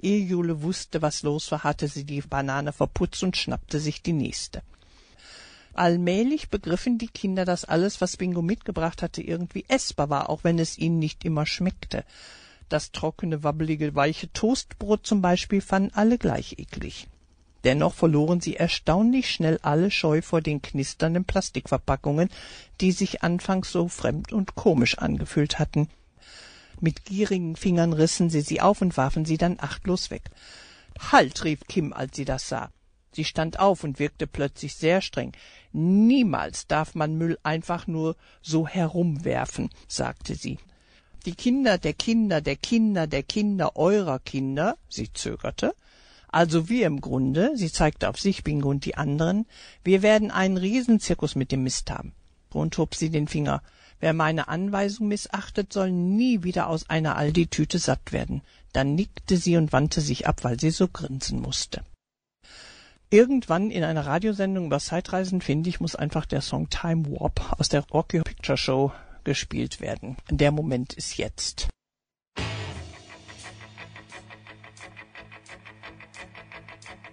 Ehe 0.00 0.24
Jule 0.24 0.62
wusste, 0.62 1.02
was 1.02 1.22
los 1.22 1.50
war, 1.50 1.64
hatte 1.64 1.88
sie 1.88 2.04
die 2.04 2.20
Banane 2.20 2.72
verputzt 2.72 3.22
und 3.22 3.36
schnappte 3.36 3.80
sich 3.80 4.02
die 4.02 4.12
nächste. 4.12 4.62
Allmählich 5.80 6.50
begriffen 6.50 6.98
die 6.98 7.08
Kinder, 7.08 7.46
dass 7.46 7.64
alles, 7.64 8.02
was 8.02 8.18
Bingo 8.18 8.42
mitgebracht 8.42 9.00
hatte, 9.00 9.22
irgendwie 9.22 9.64
essbar 9.66 10.10
war, 10.10 10.28
auch 10.28 10.44
wenn 10.44 10.58
es 10.58 10.76
ihnen 10.76 10.98
nicht 10.98 11.24
immer 11.24 11.46
schmeckte. 11.46 12.04
Das 12.68 12.92
trockene, 12.92 13.44
wabbelige, 13.44 13.94
weiche 13.94 14.30
Toastbrot 14.30 15.06
zum 15.06 15.22
Beispiel 15.22 15.62
fanden 15.62 15.94
alle 15.94 16.18
gleich 16.18 16.58
eklig. 16.58 17.08
Dennoch 17.64 17.94
verloren 17.94 18.42
sie 18.42 18.56
erstaunlich 18.56 19.30
schnell 19.30 19.58
alle 19.62 19.90
Scheu 19.90 20.20
vor 20.20 20.42
den 20.42 20.60
knisternden 20.60 21.24
Plastikverpackungen, 21.24 22.28
die 22.82 22.92
sich 22.92 23.22
anfangs 23.22 23.72
so 23.72 23.88
fremd 23.88 24.34
und 24.34 24.56
komisch 24.56 24.98
angefühlt 24.98 25.58
hatten. 25.58 25.88
Mit 26.78 27.06
gierigen 27.06 27.56
Fingern 27.56 27.94
rissen 27.94 28.28
sie 28.28 28.42
sie 28.42 28.60
auf 28.60 28.82
und 28.82 28.98
warfen 28.98 29.24
sie 29.24 29.38
dann 29.38 29.56
achtlos 29.58 30.10
weg. 30.10 30.24
Halt, 31.10 31.42
rief 31.42 31.60
Kim, 31.68 31.94
als 31.94 32.16
sie 32.16 32.26
das 32.26 32.50
sah. 32.50 32.70
Sie 33.12 33.24
stand 33.24 33.58
auf 33.58 33.84
und 33.84 33.98
wirkte 33.98 34.26
plötzlich 34.26 34.76
sehr 34.76 35.00
streng. 35.00 35.32
Niemals 35.72 36.66
darf 36.66 36.94
man 36.94 37.16
Müll 37.16 37.38
einfach 37.42 37.86
nur 37.86 38.16
so 38.42 38.66
herumwerfen, 38.66 39.70
sagte 39.88 40.34
sie. 40.34 40.58
Die 41.26 41.34
Kinder 41.34 41.76
der 41.76 41.92
Kinder 41.92 42.40
der 42.40 42.56
Kinder 42.56 43.06
der 43.06 43.22
Kinder 43.22 43.76
eurer 43.76 44.20
Kinder, 44.20 44.76
sie 44.88 45.12
zögerte, 45.12 45.74
also 46.32 46.68
wir 46.68 46.86
im 46.86 47.00
Grunde, 47.00 47.56
sie 47.56 47.72
zeigte 47.72 48.08
auf 48.08 48.18
sich, 48.18 48.44
Bingo 48.44 48.70
und 48.70 48.84
die 48.84 48.94
anderen, 48.94 49.46
wir 49.82 50.02
werden 50.02 50.30
einen 50.30 50.56
Riesenzirkus 50.56 51.34
mit 51.34 51.50
dem 51.50 51.64
Mist 51.64 51.90
haben. 51.90 52.12
Und 52.52 52.78
hob 52.78 52.94
sie 52.94 53.10
den 53.10 53.28
Finger. 53.28 53.62
Wer 53.98 54.12
meine 54.12 54.48
Anweisung 54.48 55.08
missachtet, 55.08 55.72
soll 55.72 55.90
nie 55.90 56.42
wieder 56.42 56.68
aus 56.68 56.88
einer 56.88 57.16
Aldi-Tüte 57.16 57.78
satt 57.78 58.12
werden. 58.12 58.42
Dann 58.72 58.94
nickte 58.94 59.36
sie 59.36 59.56
und 59.56 59.72
wandte 59.72 60.00
sich 60.00 60.26
ab, 60.26 60.42
weil 60.42 60.58
sie 60.58 60.70
so 60.70 60.88
grinsen 60.88 61.40
musste. 61.40 61.82
Irgendwann 63.12 63.72
in 63.72 63.82
einer 63.82 64.06
Radiosendung 64.06 64.66
über 64.66 64.78
Zeitreisen, 64.78 65.40
finde 65.40 65.68
ich, 65.68 65.80
muss 65.80 65.96
einfach 65.96 66.26
der 66.26 66.40
Song 66.40 66.68
Time 66.68 67.04
Warp 67.10 67.58
aus 67.58 67.68
der 67.68 67.84
Rocky 67.90 68.20
Picture 68.20 68.56
Show 68.56 68.92
gespielt 69.24 69.80
werden. 69.80 70.16
Der 70.30 70.52
Moment 70.52 70.92
ist 70.92 71.16
jetzt. 71.16 71.68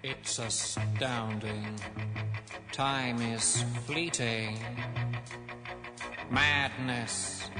It's 0.02 0.38
astounding. 0.38 1.66
Time 2.70 3.34
is 3.34 3.64
fleeting. 3.84 4.56
Madness 6.30 7.50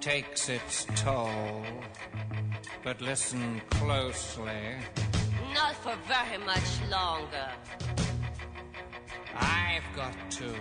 takes 0.00 0.48
its 0.48 0.86
toll. 1.04 1.62
But 2.82 3.02
listen 3.02 3.60
closely. 3.68 4.78
Not 5.56 5.74
for 5.76 5.96
very 6.06 6.36
much 6.44 6.82
longer. 6.90 7.48
I've 9.34 9.88
got 9.96 10.14
to 10.32 10.54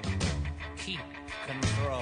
keep 0.78 1.02
control. 1.46 2.02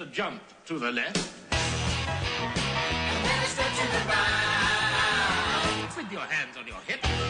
a 0.00 0.06
jump 0.06 0.40
to 0.64 0.78
the 0.78 0.90
left. 0.90 1.30
And 1.50 1.60
then 3.26 3.42
a 3.42 3.46
step 3.46 3.66
to 3.66 3.86
the 3.86 4.08
right. 4.08 5.88
With 5.94 6.10
your 6.10 6.22
hands 6.22 6.56
on 6.56 6.66
your 6.66 6.80
hips. 6.86 7.29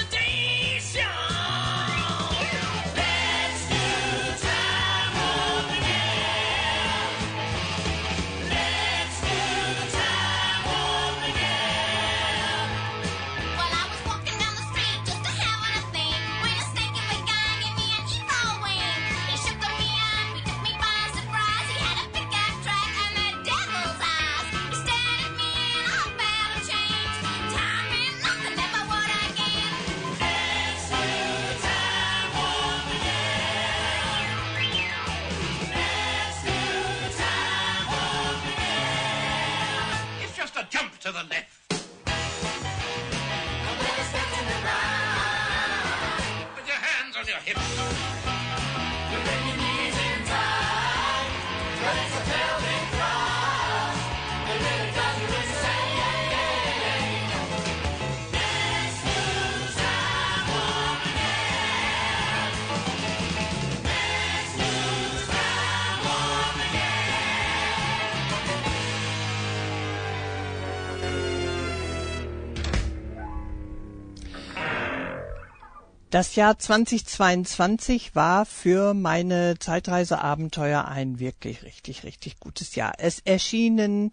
Das 76.21 76.35
Jahr 76.35 76.59
2022 76.59 78.13
war 78.13 78.45
für 78.45 78.93
meine 78.93 79.55
Zeitreiseabenteuer 79.57 80.85
ein 80.85 81.17
wirklich 81.17 81.63
richtig, 81.63 82.03
richtig 82.03 82.39
gutes 82.39 82.75
Jahr. 82.75 82.93
Es 82.99 83.21
erschienen 83.21 84.11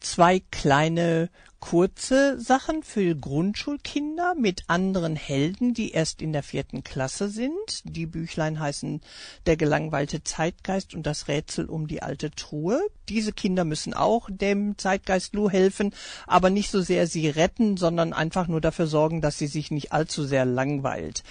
zwei 0.00 0.40
kleine 0.50 1.28
kurze 1.60 2.40
Sachen 2.40 2.82
für 2.82 3.16
Grundschulkinder 3.16 4.34
mit 4.36 4.64
anderen 4.68 5.16
Helden, 5.16 5.74
die 5.74 5.90
erst 5.90 6.22
in 6.22 6.32
der 6.32 6.42
vierten 6.42 6.84
Klasse 6.84 7.28
sind. 7.28 7.82
Die 7.84 8.06
Büchlein 8.06 8.60
heißen 8.60 9.00
Der 9.46 9.56
gelangweilte 9.56 10.22
Zeitgeist 10.22 10.94
und 10.94 11.04
das 11.04 11.28
Rätsel 11.28 11.66
um 11.66 11.88
die 11.88 12.02
alte 12.02 12.30
Truhe. 12.30 12.80
Diese 13.08 13.32
Kinder 13.32 13.64
müssen 13.64 13.92
auch 13.92 14.28
dem 14.30 14.78
Zeitgeist 14.78 15.34
Lu 15.34 15.50
helfen, 15.50 15.92
aber 16.26 16.50
nicht 16.50 16.70
so 16.70 16.80
sehr 16.80 17.06
sie 17.06 17.28
retten, 17.28 17.76
sondern 17.76 18.12
einfach 18.12 18.46
nur 18.46 18.60
dafür 18.60 18.86
sorgen, 18.86 19.20
dass 19.20 19.38
sie 19.38 19.48
sich 19.48 19.70
nicht 19.70 19.92
allzu 19.92 20.24
sehr 20.24 20.44
langweilt. 20.44 21.24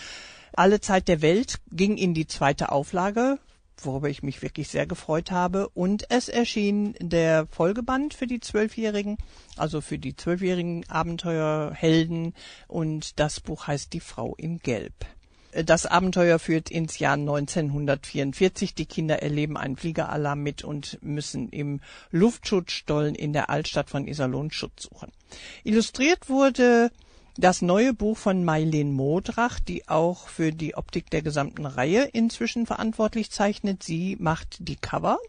Alle 0.54 0.82
Zeit 0.82 1.08
der 1.08 1.22
Welt 1.22 1.60
ging 1.72 1.98
in 1.98 2.14
die 2.14 2.28
zweite 2.28 2.72
Auflage 2.72 3.40
worüber 3.86 4.10
ich 4.10 4.24
mich 4.24 4.42
wirklich 4.42 4.68
sehr 4.68 4.88
gefreut 4.88 5.32
habe. 5.32 5.70
Und 5.70 6.10
es 6.10 6.30
erschien 6.30 6.96
der 7.00 7.48
Folgeband 7.48 8.14
für 8.14 8.28
die 8.28 8.40
Zwölfjährigen, 8.40 9.18
also 9.56 9.82
für 9.82 9.98
die 9.98 10.16
zwölfjährigen 10.16 10.88
Abenteuerhelden. 10.90 12.34
Und 12.68 13.20
das 13.20 13.40
Buch 13.40 13.68
heißt 13.68 13.94
Die 13.94 14.00
Frau 14.00 14.36
in 14.36 14.60
Gelb. 14.60 14.94
Das 15.66 15.86
Abenteuer 15.86 16.40
führt 16.40 16.70
ins 16.70 17.00
Jahr 17.00 17.14
1944. 17.14 18.76
Die 18.76 18.86
Kinder 18.86 19.24
erleben 19.24 19.58
einen 19.58 19.78
Fliegeralarm 19.78 20.44
mit 20.44 20.64
und 20.64 21.00
müssen 21.02 21.50
im 21.50 21.80
Luftschutzstollen 22.12 23.16
in 23.16 23.34
der 23.34 23.50
Altstadt 23.50 23.90
von 23.90 24.08
Iserlohn 24.08 24.52
Schutz 24.52 24.84
suchen. 24.84 25.12
Illustriert 25.64 26.30
wurde 26.30 26.92
das 27.38 27.62
neue 27.62 27.94
Buch 27.94 28.18
von 28.18 28.44
Mailin 28.44 28.92
Modrach, 28.92 29.60
die 29.60 29.88
auch 29.88 30.28
für 30.28 30.52
die 30.52 30.76
Optik 30.76 31.10
der 31.12 31.22
gesamten 31.22 31.66
Reihe 31.66 32.06
inzwischen 32.06 32.66
verantwortlich 32.66 33.32
zeichnet. 33.32 33.84
Sie 33.84 34.18
macht 34.20 34.58
die 34.60 34.76
Cover. 34.76 35.20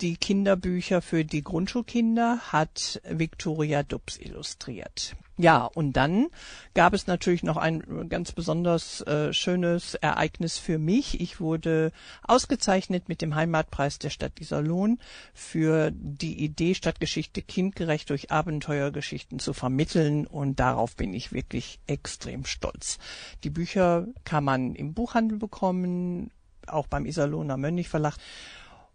Die 0.00 0.16
Kinderbücher 0.16 1.00
für 1.00 1.24
die 1.24 1.42
Grundschulkinder 1.42 2.38
hat 2.52 3.00
Victoria 3.08 3.82
Dubs 3.82 4.18
illustriert. 4.18 5.16
Ja, 5.38 5.64
und 5.64 5.94
dann 5.94 6.28
gab 6.74 6.92
es 6.92 7.06
natürlich 7.06 7.42
noch 7.42 7.56
ein 7.56 8.08
ganz 8.10 8.32
besonders 8.32 9.00
äh, 9.02 9.32
schönes 9.32 9.94
Ereignis 9.94 10.58
für 10.58 10.78
mich. 10.78 11.20
Ich 11.22 11.40
wurde 11.40 11.90
ausgezeichnet 12.22 13.08
mit 13.08 13.22
dem 13.22 13.34
Heimatpreis 13.34 13.98
der 13.98 14.10
Stadt 14.10 14.38
Iserlohn 14.40 14.98
für 15.32 15.90
die 15.94 16.44
Idee, 16.44 16.74
Stadtgeschichte 16.74 17.40
kindgerecht 17.40 18.10
durch 18.10 18.30
Abenteuergeschichten 18.30 19.38
zu 19.38 19.54
vermitteln. 19.54 20.26
Und 20.26 20.60
darauf 20.60 20.96
bin 20.96 21.14
ich 21.14 21.32
wirklich 21.32 21.80
extrem 21.86 22.44
stolz. 22.44 22.98
Die 23.42 23.50
Bücher 23.50 24.06
kann 24.24 24.44
man 24.44 24.74
im 24.74 24.92
Buchhandel 24.92 25.38
bekommen, 25.38 26.30
auch 26.66 26.86
beim 26.86 27.06
Iserlohner 27.06 27.56
Mönch 27.56 27.88
Verlag. 27.88 28.16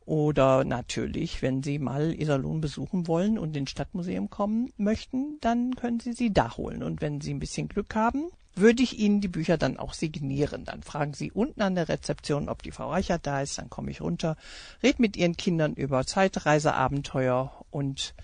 Oder 0.07 0.63
natürlich, 0.63 1.41
wenn 1.41 1.63
Sie 1.63 1.79
mal 1.79 2.13
Iserlohn 2.17 2.61
besuchen 2.61 3.07
wollen 3.07 3.37
und 3.37 3.57
ins 3.57 3.71
Stadtmuseum 3.71 4.29
kommen 4.29 4.71
möchten, 4.77 5.37
dann 5.41 5.75
können 5.75 5.99
Sie 5.99 6.13
sie 6.13 6.31
da 6.31 6.55
holen. 6.55 6.81
Und 6.81 7.01
wenn 7.01 7.19
Sie 7.19 7.33
ein 7.33 7.39
bisschen 7.39 7.67
Glück 7.67 7.93
haben, 7.93 8.29
würde 8.55 8.83
ich 8.83 8.97
Ihnen 8.99 9.19
die 9.19 9.27
Bücher 9.27 9.57
dann 9.57 9.75
auch 9.75 9.93
signieren. 9.93 10.63
Dann 10.63 10.81
fragen 10.81 11.13
Sie 11.13 11.29
unten 11.29 11.61
an 11.61 11.75
der 11.75 11.89
Rezeption, 11.89 12.47
ob 12.47 12.63
die 12.63 12.71
Frau 12.71 12.89
Reichert 12.89 13.27
da 13.27 13.41
ist, 13.41 13.57
dann 13.57 13.69
komme 13.69 13.91
ich 13.91 13.99
runter, 13.99 14.37
red 14.81 14.97
mit 14.99 15.17
Ihren 15.17 15.35
Kindern 15.35 15.73
über 15.73 16.05
Zeitreiseabenteuer 16.05 17.51
und 17.69 18.15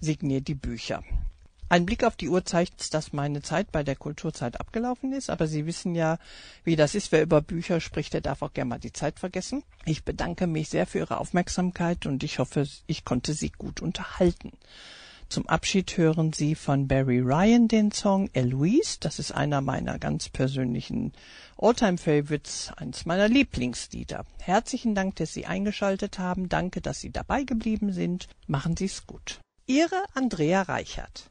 signiert 0.00 0.46
die 0.46 0.54
Bücher. 0.54 1.02
Ein 1.68 1.86
Blick 1.86 2.04
auf 2.04 2.14
die 2.14 2.28
Uhr 2.28 2.44
zeigt, 2.44 2.92
dass 2.92 3.12
meine 3.12 3.40
Zeit 3.42 3.72
bei 3.72 3.82
der 3.82 3.96
Kulturzeit 3.96 4.60
abgelaufen 4.60 5.12
ist, 5.12 5.30
aber 5.30 5.46
Sie 5.46 5.66
wissen 5.66 5.94
ja, 5.94 6.18
wie 6.62 6.76
das 6.76 6.94
ist. 6.94 7.10
Wer 7.10 7.22
über 7.22 7.40
Bücher 7.40 7.80
spricht, 7.80 8.12
der 8.12 8.20
darf 8.20 8.42
auch 8.42 8.52
gerne 8.52 8.68
mal 8.68 8.78
die 8.78 8.92
Zeit 8.92 9.18
vergessen. 9.18 9.64
Ich 9.84 10.04
bedanke 10.04 10.46
mich 10.46 10.68
sehr 10.68 10.86
für 10.86 10.98
Ihre 10.98 11.18
Aufmerksamkeit 11.18 12.06
und 12.06 12.22
ich 12.22 12.38
hoffe, 12.38 12.68
ich 12.86 13.04
konnte 13.04 13.32
Sie 13.32 13.50
gut 13.50 13.80
unterhalten. 13.80 14.52
Zum 15.30 15.48
Abschied 15.48 15.96
hören 15.96 16.32
Sie 16.32 16.54
von 16.54 16.86
Barry 16.86 17.18
Ryan 17.18 17.66
den 17.66 17.90
Song 17.90 18.28
Eloise. 18.34 18.98
Das 19.00 19.18
ist 19.18 19.32
einer 19.32 19.62
meiner 19.62 19.98
ganz 19.98 20.28
persönlichen 20.28 21.12
Alltime 21.56 21.98
Favorites, 21.98 22.72
eines 22.76 23.06
meiner 23.06 23.28
Lieblingslieder. 23.28 24.26
Herzlichen 24.38 24.94
Dank, 24.94 25.16
dass 25.16 25.32
Sie 25.32 25.46
eingeschaltet 25.46 26.18
haben. 26.18 26.48
Danke, 26.48 26.82
dass 26.82 27.00
Sie 27.00 27.10
dabei 27.10 27.42
geblieben 27.42 27.92
sind. 27.92 28.28
Machen 28.46 28.76
Sie 28.76 28.84
es 28.84 29.06
gut. 29.06 29.40
Ihre 29.66 30.04
Andrea 30.14 30.62
Reichert. 30.62 31.30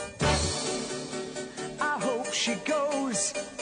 she 2.41 2.55
goes. 2.65 3.60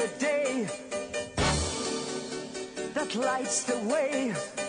The 0.00 0.08
day, 0.18 0.66
that 2.94 3.14
lights 3.14 3.64
the 3.64 3.78
way. 3.80 4.59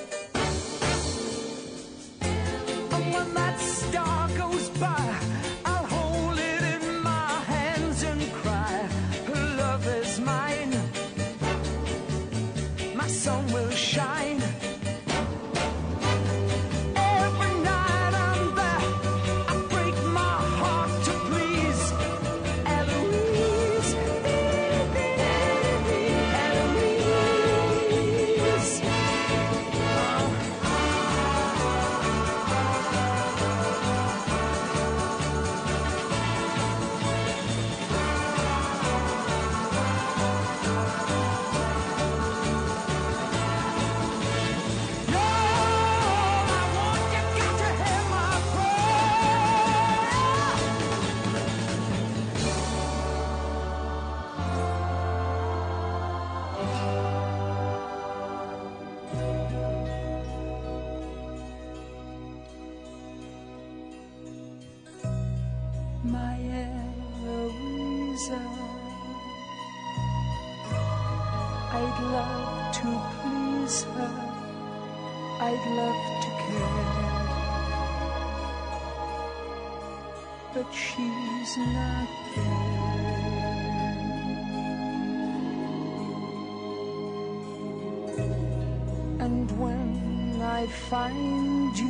I 90.61 90.67
find 90.67 91.75
you, 91.75 91.87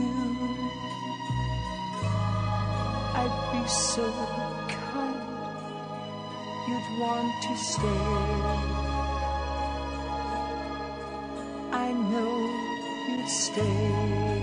I'd 3.19 3.35
be 3.51 3.67
so 3.67 4.09
kind, 4.69 5.19
you'd 6.69 6.89
want 7.01 7.43
to 7.43 7.57
stay. 7.57 8.05
I 11.73 11.91
know 11.91 12.33
you'd 13.09 13.27
stay. 13.27 14.40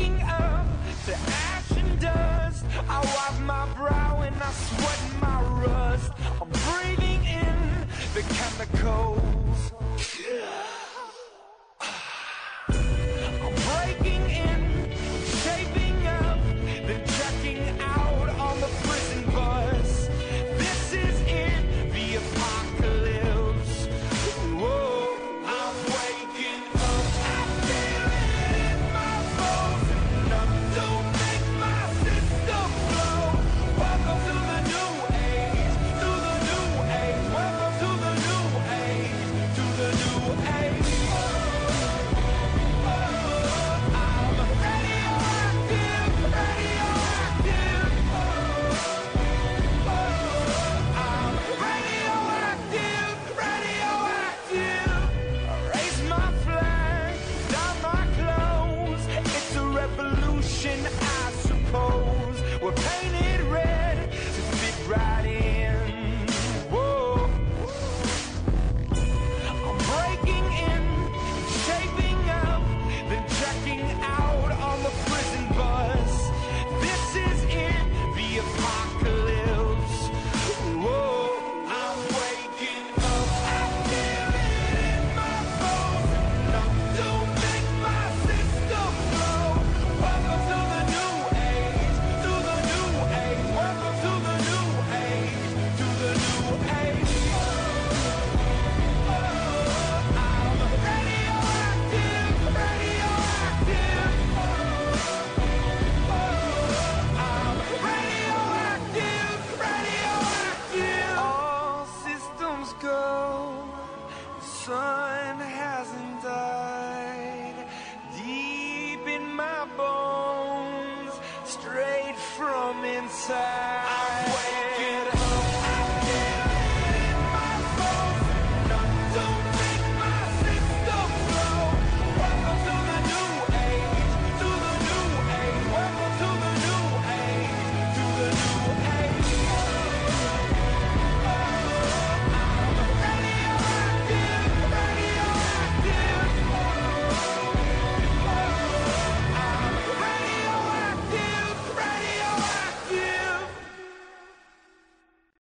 waking 0.00 0.22
up 0.22 0.66
to 1.06 1.14
ash 1.14 1.70
and 1.72 2.00
dust. 2.00 2.64
I 2.88 3.00
wipe 3.00 3.40
my 3.40 3.66
brow 3.74 4.22
and 4.22 4.36
I 4.36 4.50
sweat 4.52 5.20
my 5.20 5.42
rust. 5.62 6.12
I'm 6.40 6.48
breathing 6.48 7.24
in 7.24 7.86
the 8.14 8.22
chemicals. 8.34 9.29
We're 62.60 62.72
painting. 62.72 63.19